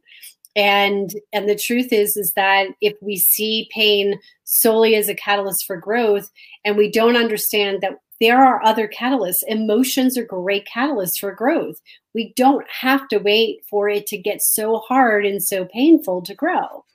And 0.56 1.12
and 1.32 1.50
the 1.50 1.56
truth 1.56 1.92
is 1.92 2.16
is 2.16 2.34
that 2.34 2.68
if 2.80 2.94
we 3.02 3.18
see 3.18 3.70
pain 3.74 4.20
solely 4.44 4.96
as 4.96 5.10
a 5.10 5.16
catalyst 5.16 5.66
for 5.66 5.78
growth 5.78 6.30
and 6.64 6.78
we 6.78 6.92
don't 6.92 7.16
understand 7.16 7.82
that 7.82 7.98
there 8.22 8.44
are 8.44 8.64
other 8.64 8.88
catalysts 8.88 9.44
emotions 9.48 10.18
are 10.18 10.26
great 10.26 10.68
catalysts 10.74 11.20
for 11.20 11.32
growth. 11.32 11.82
We 12.14 12.34
don't 12.36 12.66
have 12.70 13.08
to 13.08 13.18
wait 13.18 13.66
for 13.68 13.90
it 13.90 14.06
to 14.08 14.18
get 14.18 14.44
so 14.44 14.78
hard 14.78 15.26
and 15.26 15.44
so 15.44 15.66
painful 15.66 16.22
to 16.22 16.36
grow. 16.36 16.86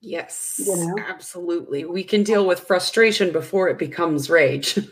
Yes 0.00 0.60
you 0.66 0.74
know? 0.74 0.96
absolutely. 1.06 1.84
We 1.84 2.04
can 2.04 2.22
deal 2.22 2.46
with 2.46 2.60
frustration 2.60 3.32
before 3.32 3.68
it 3.68 3.78
becomes 3.78 4.30
rage. 4.30 4.78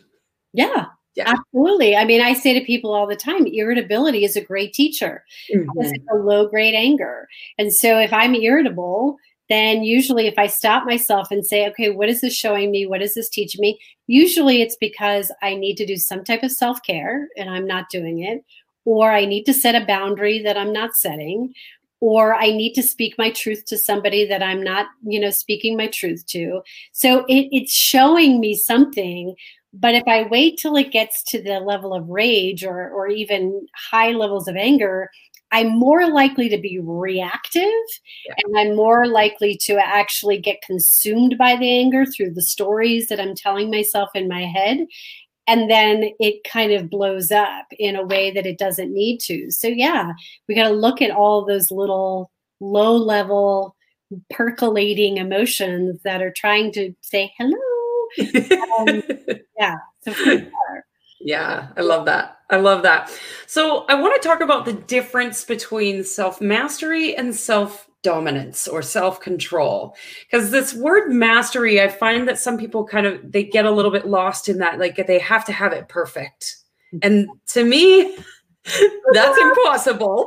Yeah 0.55 0.89
yeah. 1.15 1.35
Absolutely. 1.37 1.97
I 1.97 2.05
mean, 2.05 2.21
I 2.21 2.33
say 2.33 2.59
to 2.59 2.65
people 2.65 2.95
all 2.95 3.07
the 3.07 3.17
time, 3.17 3.47
irritability 3.47 4.25
is 4.25 4.37
a 4.37 4.45
great 4.45 4.73
teacher. 4.73 5.25
Mm-hmm. 5.55 5.69
It's 5.81 6.05
a 6.11 6.17
low 6.17 6.49
grade 6.49 6.75
anger. 6.75 7.29
And 7.59 7.73
so 7.73 7.99
if 7.99 8.13
I'm 8.13 8.35
irritable, 8.35 9.17
then 9.49 9.83
usually 9.83 10.27
if 10.27 10.39
I 10.39 10.47
stop 10.47 10.87
myself 10.87 11.31
and 11.31 11.45
say, 11.45 11.69
okay, 11.69 11.91
what 11.91 12.09
is 12.09 12.23
this 12.23 12.35
showing 12.35 12.71
me? 12.71 12.87
What 12.87 13.03
is 13.03 13.15
this 13.15 13.29
teaching 13.29 13.61
me? 13.61 13.79
Usually 14.07 14.63
it's 14.63 14.77
because 14.77 15.31
I 15.43 15.55
need 15.55 15.77
to 15.77 15.87
do 15.87 15.97
some 15.97 16.25
type 16.25 16.43
of 16.43 16.53
self 16.53 16.83
care 16.83 17.29
and 17.37 17.51
I'm 17.51 17.67
not 17.67 17.91
doing 17.91 18.23
it, 18.23 18.43
or 18.87 19.13
I 19.13 19.27
need 19.27 19.45
to 19.45 19.53
set 19.53 19.81
a 19.81 19.85
boundary 19.85 20.43
that 20.43 20.57
I'm 20.57 20.73
not 20.73 20.97
setting, 20.97 21.53
or 22.01 22.35
I 22.35 22.47
need 22.47 22.73
to 22.75 22.83
speak 22.83 23.17
my 23.19 23.31
truth 23.31 23.65
to 23.67 23.77
somebody 23.77 24.27
that 24.27 24.43
I'm 24.43 24.63
not, 24.63 24.87
you 25.05 25.21
know, 25.21 25.31
speaking 25.31 25.77
my 25.77 25.89
truth 25.89 26.25
to. 26.29 26.63
So 26.93 27.27
it, 27.27 27.49
it's 27.53 27.75
showing 27.75 28.41
me 28.41 28.55
something 28.55 29.35
but 29.73 29.95
if 29.95 30.03
I 30.07 30.25
wait 30.25 30.59
till 30.59 30.77
it 30.77 30.93
gets 30.93 31.23
to 31.25 31.43
the 31.43 31.61
level 31.61 31.95
of 31.95 32.09
rage 32.09 32.65
or, 32.65 32.91
or 32.91 33.09
even 33.09 33.67
high 33.75 34.11
levels 34.11 34.47
of 34.47 34.57
anger, 34.57 35.11
I'm 35.51 35.79
more 35.79 36.09
likely 36.11 36.49
to 36.49 36.59
be 36.59 36.79
reactive 36.83 37.63
yeah. 38.27 38.35
and 38.39 38.59
I'm 38.59 38.77
more 38.77 39.07
likely 39.07 39.57
to 39.63 39.75
actually 39.75 40.39
get 40.39 40.63
consumed 40.63 41.37
by 41.39 41.57
the 41.57 41.71
anger 41.71 42.05
through 42.07 42.33
the 42.35 42.43
stories 42.43 43.09
that 43.09 43.21
I'm 43.21 43.35
telling 43.35 43.71
myself 43.71 44.11
in 44.15 44.29
my 44.29 44.43
head. 44.43 44.87
And 45.47 45.71
then 45.71 46.11
it 46.21 46.45
kind 46.45 46.73
of 46.73 46.89
blows 46.89 47.31
up 47.31 47.67
in 47.79 47.97
a 47.97 48.05
way 48.05 48.31
that 48.31 48.47
it 48.47 48.59
doesn't 48.59 48.93
need 48.93 49.19
to. 49.21 49.51
So, 49.51 49.69
yeah, 49.69 50.13
we 50.49 50.55
got 50.55 50.69
to 50.69 50.75
look 50.75 51.03
at 51.03 51.11
all 51.11 51.45
those 51.45 51.71
little 51.71 52.31
low 52.61 52.95
level 52.95 53.75
percolating 54.31 55.17
emotions 55.17 56.01
that 56.05 56.23
are 56.23 56.33
trying 56.33 56.73
to 56.73 56.95
say 57.01 57.33
hello 57.39 57.72
um, 58.19 59.03
yeah. 59.59 59.77
So 60.03 60.13
Yeah, 61.21 61.69
I 61.77 61.81
love 61.81 62.07
that. 62.07 62.39
I 62.51 62.57
love 62.57 62.83
that. 62.83 63.11
So, 63.47 63.85
I 63.89 63.95
want 63.95 64.21
to 64.21 64.29
talk 64.29 64.41
about 64.41 64.65
the 64.65 64.73
difference 64.73 65.45
between 65.45 66.05
self 66.05 66.41
mastery 66.41 67.17
and 67.17 67.35
self 67.35 67.89
dominance 68.03 68.67
or 68.67 68.83
self 68.83 69.21
control. 69.21 69.95
Because 70.31 70.51
this 70.51 70.75
word 70.75 71.13
mastery, 71.13 71.81
I 71.81 71.89
find 71.89 72.29
that 72.29 72.39
some 72.39 72.59
people 72.59 72.85
kind 72.85 73.07
of 73.07 73.33
they 73.33 73.45
get 73.45 73.65
a 73.65 73.71
little 73.71 73.91
bit 73.91 74.07
lost 74.07 74.49
in 74.49 74.59
that, 74.59 74.79
like 74.79 75.07
they 75.07 75.19
have 75.21 75.45
to 75.47 75.53
have 75.53 75.73
it 75.73 75.89
perfect. 75.89 76.57
And 77.01 77.29
to 77.49 77.65
me, 77.65 78.17
that's 79.13 79.39
impossible. 79.39 80.27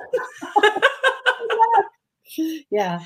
yeah. 2.71 3.01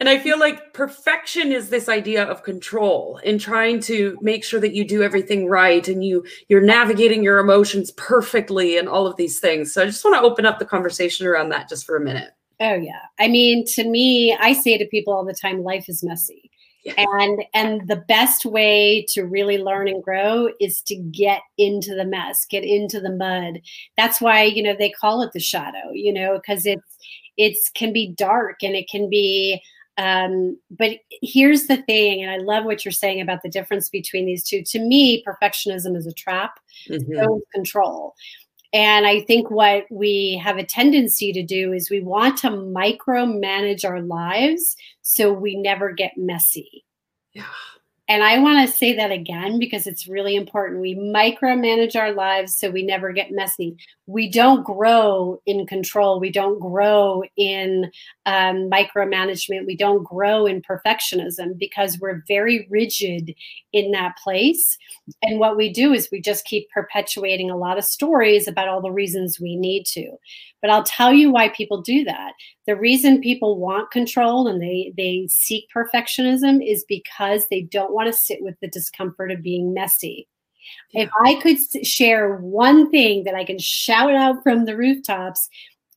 And 0.00 0.08
I 0.08 0.18
feel 0.18 0.38
like 0.38 0.74
perfection 0.74 1.50
is 1.50 1.70
this 1.70 1.88
idea 1.88 2.24
of 2.24 2.44
control 2.44 3.20
and 3.24 3.40
trying 3.40 3.80
to 3.80 4.16
make 4.20 4.44
sure 4.44 4.60
that 4.60 4.72
you 4.72 4.86
do 4.86 5.02
everything 5.02 5.48
right 5.48 5.86
and 5.88 6.04
you 6.04 6.24
you're 6.48 6.60
navigating 6.60 7.24
your 7.24 7.38
emotions 7.38 7.90
perfectly 7.92 8.78
and 8.78 8.88
all 8.88 9.06
of 9.08 9.16
these 9.16 9.40
things. 9.40 9.72
So 9.72 9.82
I 9.82 9.86
just 9.86 10.04
want 10.04 10.14
to 10.16 10.22
open 10.22 10.46
up 10.46 10.60
the 10.60 10.64
conversation 10.64 11.26
around 11.26 11.48
that 11.48 11.68
just 11.68 11.84
for 11.84 11.96
a 11.96 12.00
minute. 12.00 12.30
Oh 12.60 12.74
yeah. 12.74 13.02
I 13.18 13.28
mean, 13.28 13.64
to 13.74 13.88
me, 13.88 14.36
I 14.38 14.52
say 14.52 14.78
to 14.78 14.86
people 14.86 15.14
all 15.14 15.24
the 15.24 15.34
time 15.34 15.62
life 15.62 15.88
is 15.88 16.04
messy. 16.04 16.50
Yeah. 16.84 16.94
And 16.96 17.44
and 17.52 17.88
the 17.88 18.04
best 18.08 18.46
way 18.46 19.04
to 19.10 19.22
really 19.24 19.58
learn 19.58 19.88
and 19.88 20.02
grow 20.02 20.48
is 20.60 20.80
to 20.82 20.94
get 20.94 21.42
into 21.58 21.96
the 21.96 22.04
mess, 22.04 22.46
get 22.48 22.62
into 22.62 23.00
the 23.00 23.14
mud. 23.14 23.60
That's 23.96 24.20
why, 24.20 24.44
you 24.44 24.62
know, 24.62 24.76
they 24.78 24.90
call 24.90 25.22
it 25.22 25.32
the 25.32 25.40
shadow, 25.40 25.90
you 25.92 26.12
know, 26.12 26.38
because 26.38 26.66
it's 26.66 26.98
it's 27.36 27.68
can 27.74 27.92
be 27.92 28.14
dark 28.16 28.62
and 28.62 28.76
it 28.76 28.88
can 28.88 29.10
be 29.10 29.60
um, 29.98 30.56
but 30.70 30.92
here's 31.22 31.66
the 31.66 31.78
thing, 31.78 32.22
and 32.22 32.30
I 32.30 32.38
love 32.38 32.64
what 32.64 32.84
you're 32.84 32.92
saying 32.92 33.20
about 33.20 33.42
the 33.42 33.50
difference 33.50 33.90
between 33.90 34.26
these 34.26 34.44
two. 34.44 34.62
To 34.62 34.78
me, 34.78 35.24
perfectionism 35.24 35.96
is 35.96 36.06
a 36.06 36.12
trap, 36.12 36.60
mm-hmm. 36.88 37.14
so 37.14 37.42
control. 37.52 38.14
And 38.72 39.06
I 39.06 39.22
think 39.22 39.50
what 39.50 39.86
we 39.90 40.40
have 40.44 40.56
a 40.56 40.64
tendency 40.64 41.32
to 41.32 41.42
do 41.42 41.72
is 41.72 41.90
we 41.90 42.00
want 42.00 42.38
to 42.38 42.50
micromanage 42.50 43.84
our 43.84 44.02
lives 44.02 44.76
so 45.02 45.32
we 45.32 45.56
never 45.56 45.92
get 45.92 46.12
messy. 46.16 46.84
Yeah. 47.32 47.44
And 48.10 48.24
I 48.24 48.38
want 48.38 48.66
to 48.66 48.74
say 48.74 48.94
that 48.96 49.10
again 49.10 49.58
because 49.58 49.86
it's 49.86 50.08
really 50.08 50.34
important. 50.34 50.80
We 50.80 50.94
micromanage 50.94 51.94
our 51.94 52.12
lives 52.12 52.56
so 52.58 52.70
we 52.70 52.82
never 52.82 53.12
get 53.12 53.32
messy. 53.32 53.76
We 54.06 54.30
don't 54.30 54.64
grow 54.64 55.42
in 55.44 55.66
control. 55.66 56.18
We 56.18 56.30
don't 56.30 56.58
grow 56.58 57.22
in 57.36 57.90
um, 58.24 58.70
micromanagement. 58.70 59.66
We 59.66 59.76
don't 59.76 60.04
grow 60.04 60.46
in 60.46 60.62
perfectionism 60.62 61.58
because 61.58 61.98
we're 62.00 62.24
very 62.26 62.66
rigid 62.70 63.34
in 63.74 63.90
that 63.90 64.16
place. 64.16 64.78
And 65.22 65.38
what 65.38 65.58
we 65.58 65.70
do 65.70 65.92
is 65.92 66.08
we 66.10 66.22
just 66.22 66.46
keep 66.46 66.70
perpetuating 66.70 67.50
a 67.50 67.58
lot 67.58 67.76
of 67.76 67.84
stories 67.84 68.48
about 68.48 68.68
all 68.68 68.80
the 68.80 68.90
reasons 68.90 69.38
we 69.38 69.54
need 69.54 69.84
to. 69.92 70.16
But 70.60 70.70
I'll 70.70 70.84
tell 70.84 71.12
you 71.12 71.30
why 71.30 71.50
people 71.50 71.80
do 71.82 72.04
that. 72.04 72.32
The 72.66 72.76
reason 72.76 73.20
people 73.20 73.58
want 73.58 73.90
control 73.90 74.48
and 74.48 74.60
they 74.60 74.92
they 74.96 75.28
seek 75.30 75.66
perfectionism 75.74 76.66
is 76.66 76.84
because 76.88 77.46
they 77.48 77.62
don't 77.62 77.92
want 77.92 78.12
to 78.12 78.18
sit 78.18 78.42
with 78.42 78.56
the 78.60 78.68
discomfort 78.68 79.30
of 79.30 79.42
being 79.42 79.72
messy. 79.72 80.26
Yeah. 80.92 81.02
If 81.02 81.10
I 81.24 81.34
could 81.36 81.86
share 81.86 82.36
one 82.36 82.90
thing 82.90 83.24
that 83.24 83.34
I 83.34 83.44
can 83.44 83.58
shout 83.58 84.14
out 84.14 84.42
from 84.42 84.64
the 84.64 84.76
rooftops, 84.76 85.48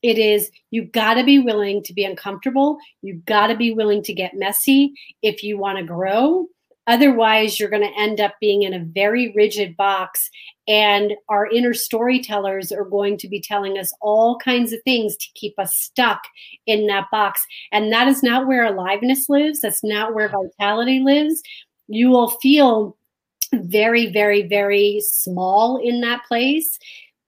it 0.02 0.18
is 0.18 0.50
you've 0.70 0.92
got 0.92 1.14
to 1.14 1.24
be 1.24 1.38
willing 1.38 1.82
to 1.84 1.94
be 1.94 2.04
uncomfortable. 2.04 2.78
You've 3.02 3.24
got 3.24 3.48
to 3.48 3.56
be 3.56 3.72
willing 3.72 4.02
to 4.04 4.12
get 4.12 4.34
messy 4.34 4.94
if 5.22 5.42
you 5.42 5.58
want 5.58 5.78
to 5.78 5.84
grow. 5.84 6.46
Otherwise, 6.86 7.60
you're 7.60 7.70
going 7.70 7.82
to 7.82 8.00
end 8.00 8.20
up 8.20 8.34
being 8.40 8.62
in 8.62 8.74
a 8.74 8.84
very 8.84 9.32
rigid 9.36 9.76
box, 9.76 10.28
and 10.66 11.12
our 11.28 11.46
inner 11.46 11.74
storytellers 11.74 12.72
are 12.72 12.84
going 12.84 13.16
to 13.18 13.28
be 13.28 13.40
telling 13.40 13.78
us 13.78 13.92
all 14.00 14.38
kinds 14.38 14.72
of 14.72 14.82
things 14.82 15.16
to 15.16 15.28
keep 15.34 15.58
us 15.58 15.76
stuck 15.76 16.22
in 16.66 16.86
that 16.86 17.06
box. 17.12 17.44
And 17.70 17.92
that 17.92 18.08
is 18.08 18.22
not 18.22 18.46
where 18.46 18.64
aliveness 18.64 19.28
lives, 19.28 19.60
that's 19.60 19.84
not 19.84 20.14
where 20.14 20.28
vitality 20.28 21.00
lives. 21.00 21.42
You 21.88 22.10
will 22.10 22.30
feel 22.42 22.96
very, 23.52 24.10
very, 24.10 24.42
very 24.42 25.02
small 25.04 25.76
in 25.76 26.00
that 26.00 26.24
place. 26.26 26.78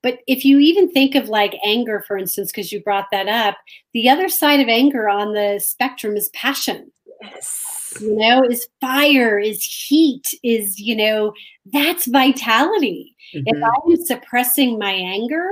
But 0.03 0.19
if 0.27 0.45
you 0.45 0.59
even 0.59 0.91
think 0.91 1.15
of 1.15 1.29
like 1.29 1.59
anger, 1.65 2.05
for 2.07 2.19
instance, 2.19 2.51
because 2.53 2.73
you 2.73 2.83
brought 2.83 3.07
that 3.11 3.29
up, 3.29 3.57
the 3.93 4.09
other 4.09 4.29
side 4.29 4.61
of 4.61 4.69
anger 4.69 5.09
on 5.09 5.33
the 5.33 5.61
spectrum 5.65 6.17
is 6.17 6.29
passion. 6.31 6.91
Yes. 7.33 7.95
You 8.01 8.17
know 8.17 8.45
is 8.45 8.67
fire 8.81 9.39
is 9.39 9.63
heat 9.63 10.27
is 10.43 10.79
you 10.81 10.97
know 10.97 11.33
that's 11.73 12.07
vitality. 12.07 13.15
Mm-hmm. 13.35 13.43
if 13.47 13.63
i'm 13.63 14.05
suppressing 14.05 14.79
my 14.79 14.93
anger 14.93 15.47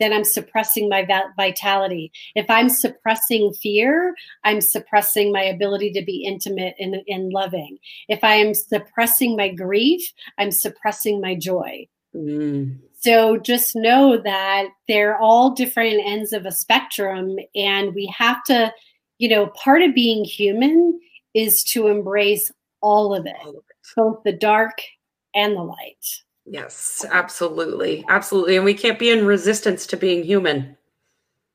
then 0.00 0.12
i'm 0.12 0.24
suppressing 0.24 0.88
my 0.88 1.06
vitality. 1.36 2.12
If 2.34 2.48
i'm 2.48 2.68
suppressing 2.68 3.52
fear 3.54 4.14
i'm 4.44 4.60
suppressing 4.60 5.32
my 5.32 5.42
ability 5.42 5.92
to 5.92 6.04
be 6.04 6.24
intimate 6.24 6.74
and, 6.78 6.96
and 7.08 7.32
loving. 7.32 7.78
If 8.08 8.22
i 8.22 8.34
am 8.34 8.54
suppressing 8.54 9.36
my 9.36 9.48
grief 9.48 10.00
i'm 10.38 10.52
suppressing 10.52 11.20
my 11.20 11.34
joy. 11.34 11.88
Mm. 12.14 12.78
So 13.00 13.36
just 13.36 13.76
know 13.76 14.20
that 14.22 14.68
they're 14.88 15.18
all 15.18 15.50
different 15.50 16.00
ends 16.04 16.32
of 16.32 16.46
a 16.46 16.52
spectrum, 16.52 17.36
and 17.54 17.94
we 17.94 18.12
have 18.16 18.42
to, 18.44 18.72
you 19.18 19.28
know, 19.28 19.48
part 19.48 19.82
of 19.82 19.94
being 19.94 20.24
human 20.24 20.98
is 21.34 21.62
to 21.64 21.88
embrace 21.88 22.50
all 22.80 23.14
of 23.14 23.26
it, 23.26 23.34
all 23.42 23.50
of 23.50 23.56
it, 23.56 23.76
both 23.96 24.22
the 24.24 24.32
dark 24.32 24.80
and 25.34 25.56
the 25.56 25.62
light. 25.62 26.04
Yes, 26.46 27.04
absolutely. 27.10 28.04
Absolutely. 28.08 28.56
And 28.56 28.64
we 28.64 28.74
can't 28.74 28.98
be 28.98 29.10
in 29.10 29.26
resistance 29.26 29.86
to 29.88 29.96
being 29.96 30.24
human. 30.24 30.76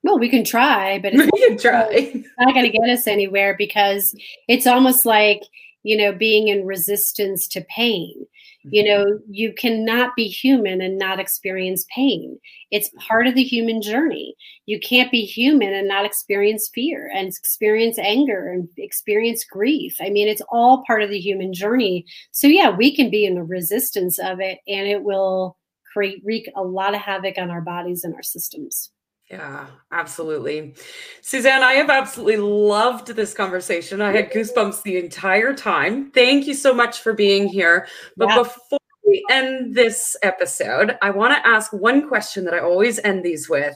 Well, 0.03 0.19
we 0.19 0.29
can 0.29 0.43
try, 0.43 0.99
but 0.99 1.13
it's 1.15 1.31
we 1.31 1.47
can 1.47 1.57
try. 1.57 1.87
It's 1.91 2.27
not 2.37 2.53
going 2.53 2.69
to 2.69 2.77
get 2.77 2.89
us 2.89 3.07
anywhere 3.07 3.55
because 3.57 4.15
it's 4.47 4.67
almost 4.67 5.05
like, 5.05 5.41
you 5.83 5.97
know, 5.97 6.11
being 6.11 6.47
in 6.47 6.65
resistance 6.65 7.47
to 7.49 7.65
pain. 7.69 8.25
You 8.63 8.83
mm-hmm. 8.83 9.03
know, 9.03 9.19
you 9.29 9.53
cannot 9.53 10.15
be 10.15 10.27
human 10.27 10.81
and 10.81 10.97
not 10.97 11.19
experience 11.19 11.85
pain. 11.93 12.39
It's 12.71 12.89
part 12.97 13.27
of 13.27 13.35
the 13.35 13.43
human 13.43 13.81
journey. 13.81 14.35
You 14.65 14.79
can't 14.79 15.11
be 15.11 15.25
human 15.25 15.73
and 15.73 15.87
not 15.87 16.05
experience 16.05 16.69
fear 16.73 17.11
and 17.13 17.27
experience 17.27 17.99
anger 17.99 18.49
and 18.49 18.69
experience 18.77 19.43
grief. 19.43 19.97
I 19.99 20.09
mean, 20.09 20.29
it's 20.29 20.41
all 20.49 20.83
part 20.87 21.03
of 21.03 21.09
the 21.09 21.19
human 21.19 21.53
journey. 21.53 22.05
So, 22.31 22.47
yeah, 22.47 22.69
we 22.69 22.95
can 22.95 23.09
be 23.09 23.25
in 23.25 23.35
the 23.35 23.43
resistance 23.43 24.17
of 24.17 24.39
it 24.39 24.59
and 24.65 24.87
it 24.87 25.03
will 25.03 25.57
create, 25.91 26.21
wreak 26.23 26.49
a 26.55 26.63
lot 26.63 26.95
of 26.95 27.01
havoc 27.01 27.37
on 27.37 27.51
our 27.51 27.61
bodies 27.61 28.05
and 28.05 28.15
our 28.15 28.23
systems. 28.23 28.92
Yeah, 29.33 29.65
absolutely. 29.91 30.75
Suzanne, 31.21 31.63
I 31.63 31.73
have 31.73 31.89
absolutely 31.89 32.37
loved 32.37 33.07
this 33.07 33.33
conversation. 33.33 33.99
I 33.99 34.11
had 34.11 34.31
goosebumps 34.31 34.83
the 34.83 34.97
entire 34.97 35.55
time. 35.55 36.11
Thank 36.11 36.45
you 36.45 36.53
so 36.53 36.71
much 36.71 36.99
for 36.99 37.13
being 37.13 37.47
here. 37.47 37.87
But 38.15 38.29
yeah. 38.29 38.37
before 38.37 38.79
we 39.03 39.25
end 39.31 39.73
this 39.73 40.15
episode, 40.21 40.99
I 41.01 41.09
want 41.09 41.33
to 41.33 41.47
ask 41.47 41.73
one 41.73 42.07
question 42.07 42.45
that 42.45 42.53
I 42.53 42.59
always 42.59 42.99
end 42.99 43.25
these 43.25 43.49
with. 43.49 43.75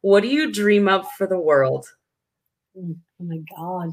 What 0.00 0.22
do 0.22 0.28
you 0.28 0.50
dream 0.50 0.88
of 0.88 1.06
for 1.18 1.26
the 1.26 1.38
world? 1.38 1.86
Oh 2.74 2.96
my 3.18 3.40
God. 3.54 3.90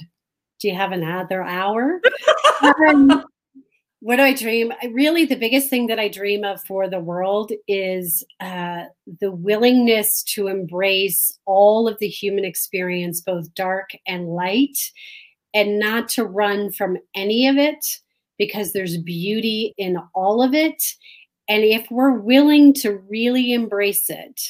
Do 0.62 0.69
you 0.69 0.76
have 0.76 0.93
another 0.93 1.43
hour? 1.43 2.00
um, 2.88 3.26
what 4.02 4.16
do 4.16 4.24
I 4.24 4.34
dream? 4.34 4.74
Really, 4.92 5.26
the 5.26 5.36
biggest 5.36 5.70
thing 5.70 5.86
that 5.88 6.00
I 6.00 6.08
dream 6.08 6.44
of 6.44 6.60
for 6.64 6.90
the 6.90 7.00
world 7.00 7.52
is 7.68 8.24
uh, 8.40 8.86
the 9.20 9.32
willingness 9.32 10.24
to 10.34 10.48
embrace 10.48 11.38
all 11.46 11.88
of 11.88 12.00
the 12.00 12.08
human 12.08 12.44
experience, 12.44 13.22
both 13.22 13.54
dark 13.54 13.92
and 14.08 14.30
light, 14.30 14.78
and 15.54 15.78
not 15.78 16.10
to 16.10 16.26
run 16.26 16.72
from 16.72 16.98
any 17.14 17.48
of 17.48 17.58
it 17.58 17.86
because 18.40 18.74
there's 18.74 18.98
beauty 18.98 19.76
in 19.78 19.98
all 20.16 20.42
of 20.42 20.56
it. 20.56 20.82
And 21.48 21.64
if 21.64 21.86
we're 21.92 22.18
willing 22.18 22.74
to 22.76 22.98
really 23.08 23.54
embrace 23.54 24.10
it, 24.10 24.42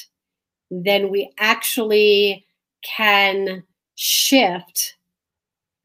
then 0.70 1.10
we 1.10 1.30
actually 1.38 2.46
can 2.82 3.64
shift 3.96 4.96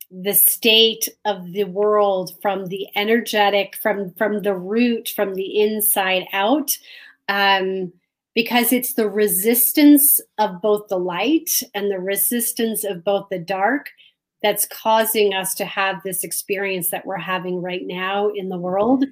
the 0.09 0.33
state 0.33 1.09
of 1.25 1.51
the 1.53 1.65
world 1.65 2.31
from 2.41 2.67
the 2.67 2.87
energetic 2.95 3.75
from 3.81 4.13
from 4.13 4.41
the 4.41 4.55
root 4.55 5.09
from 5.15 5.35
the 5.35 5.61
inside 5.61 6.25
out 6.31 6.71
um, 7.27 7.91
because 8.33 8.71
it's 8.71 8.93
the 8.93 9.09
resistance 9.09 10.21
of 10.37 10.61
both 10.61 10.87
the 10.87 10.97
light 10.97 11.49
and 11.73 11.91
the 11.91 11.99
resistance 11.99 12.83
of 12.83 13.03
both 13.03 13.27
the 13.29 13.39
dark 13.39 13.89
that's 14.41 14.67
causing 14.67 15.33
us 15.33 15.53
to 15.55 15.65
have 15.65 16.01
this 16.03 16.23
experience 16.23 16.89
that 16.89 17.05
we're 17.05 17.17
having 17.17 17.61
right 17.61 17.85
now 17.85 18.29
in 18.29 18.47
the 18.47 18.57
world 18.57 19.03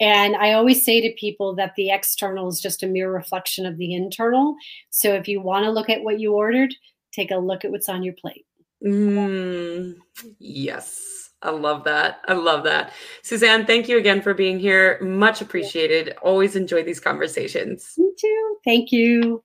and 0.00 0.36
I 0.36 0.52
always 0.52 0.84
say 0.84 1.00
to 1.00 1.14
people 1.18 1.54
that 1.56 1.74
the 1.74 1.90
external 1.90 2.48
is 2.48 2.60
just 2.60 2.82
a 2.82 2.86
mere 2.86 3.12
reflection 3.12 3.66
of 3.66 3.78
the 3.78 3.94
internal. 3.94 4.54
So 4.90 5.12
if 5.14 5.26
you 5.26 5.40
want 5.40 5.64
to 5.64 5.72
look 5.72 5.90
at 5.90 6.04
what 6.04 6.20
you 6.20 6.34
ordered, 6.34 6.72
take 7.12 7.30
a 7.30 7.36
look 7.36 7.64
at 7.64 7.72
what's 7.72 7.88
on 7.88 8.04
your 8.04 8.14
plate. 8.14 8.46
Mm, 8.84 9.94
yes. 10.38 11.14
I 11.40 11.50
love 11.50 11.84
that. 11.84 12.20
I 12.26 12.32
love 12.32 12.64
that. 12.64 12.92
Suzanne, 13.22 13.64
thank 13.64 13.88
you 13.88 13.96
again 13.96 14.22
for 14.22 14.34
being 14.34 14.58
here. 14.58 14.98
Much 15.00 15.40
appreciated. 15.40 16.16
Always 16.22 16.56
enjoy 16.56 16.82
these 16.82 16.98
conversations. 16.98 17.94
Me 17.96 18.10
too. 18.18 18.56
Thank 18.64 18.90
you. 18.90 19.42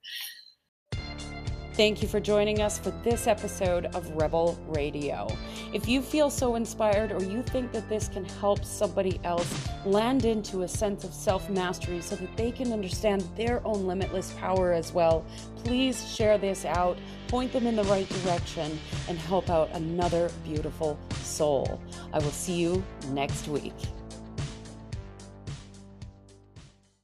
Thank 1.76 2.04
you 2.04 2.08
for 2.08 2.20
joining 2.20 2.62
us 2.62 2.78
for 2.78 2.92
this 3.04 3.26
episode 3.26 3.88
of 3.96 4.08
Rebel 4.12 4.60
Radio. 4.68 5.28
If 5.74 5.88
you 5.88 6.04
feel 6.04 6.30
so 6.30 6.54
inspired 6.54 7.12
or 7.12 7.24
you 7.24 7.42
think 7.42 7.72
that 7.72 7.90
this 7.90 8.08
can 8.10 8.26
help 8.26 8.64
somebody 8.64 9.20
else 9.24 9.68
land 9.84 10.24
into 10.24 10.62
a 10.62 10.68
sense 10.68 11.04
of 11.04 11.12
self 11.12 11.50
mastery 11.50 12.00
so 12.00 12.16
that 12.18 12.38
they 12.38 12.52
can 12.52 12.72
understand 12.72 13.28
their 13.36 13.60
own 13.66 13.88
limitless 13.88 14.34
power 14.34 14.72
as 14.72 14.94
well, 14.94 15.26
please 15.64 16.08
share 16.14 16.38
this 16.38 16.64
out, 16.64 16.96
point 17.28 17.52
them 17.52 17.66
in 17.66 17.76
the 17.76 17.86
right 17.86 18.08
direction, 18.22 18.80
and 19.10 19.18
help 19.18 19.50
out 19.50 19.72
another 19.72 20.30
beautiful 20.44 21.00
soul. 21.24 21.82
I 22.14 22.20
will 22.20 22.30
see 22.30 22.54
you 22.54 22.84
next 23.10 23.48
week. 23.48 23.74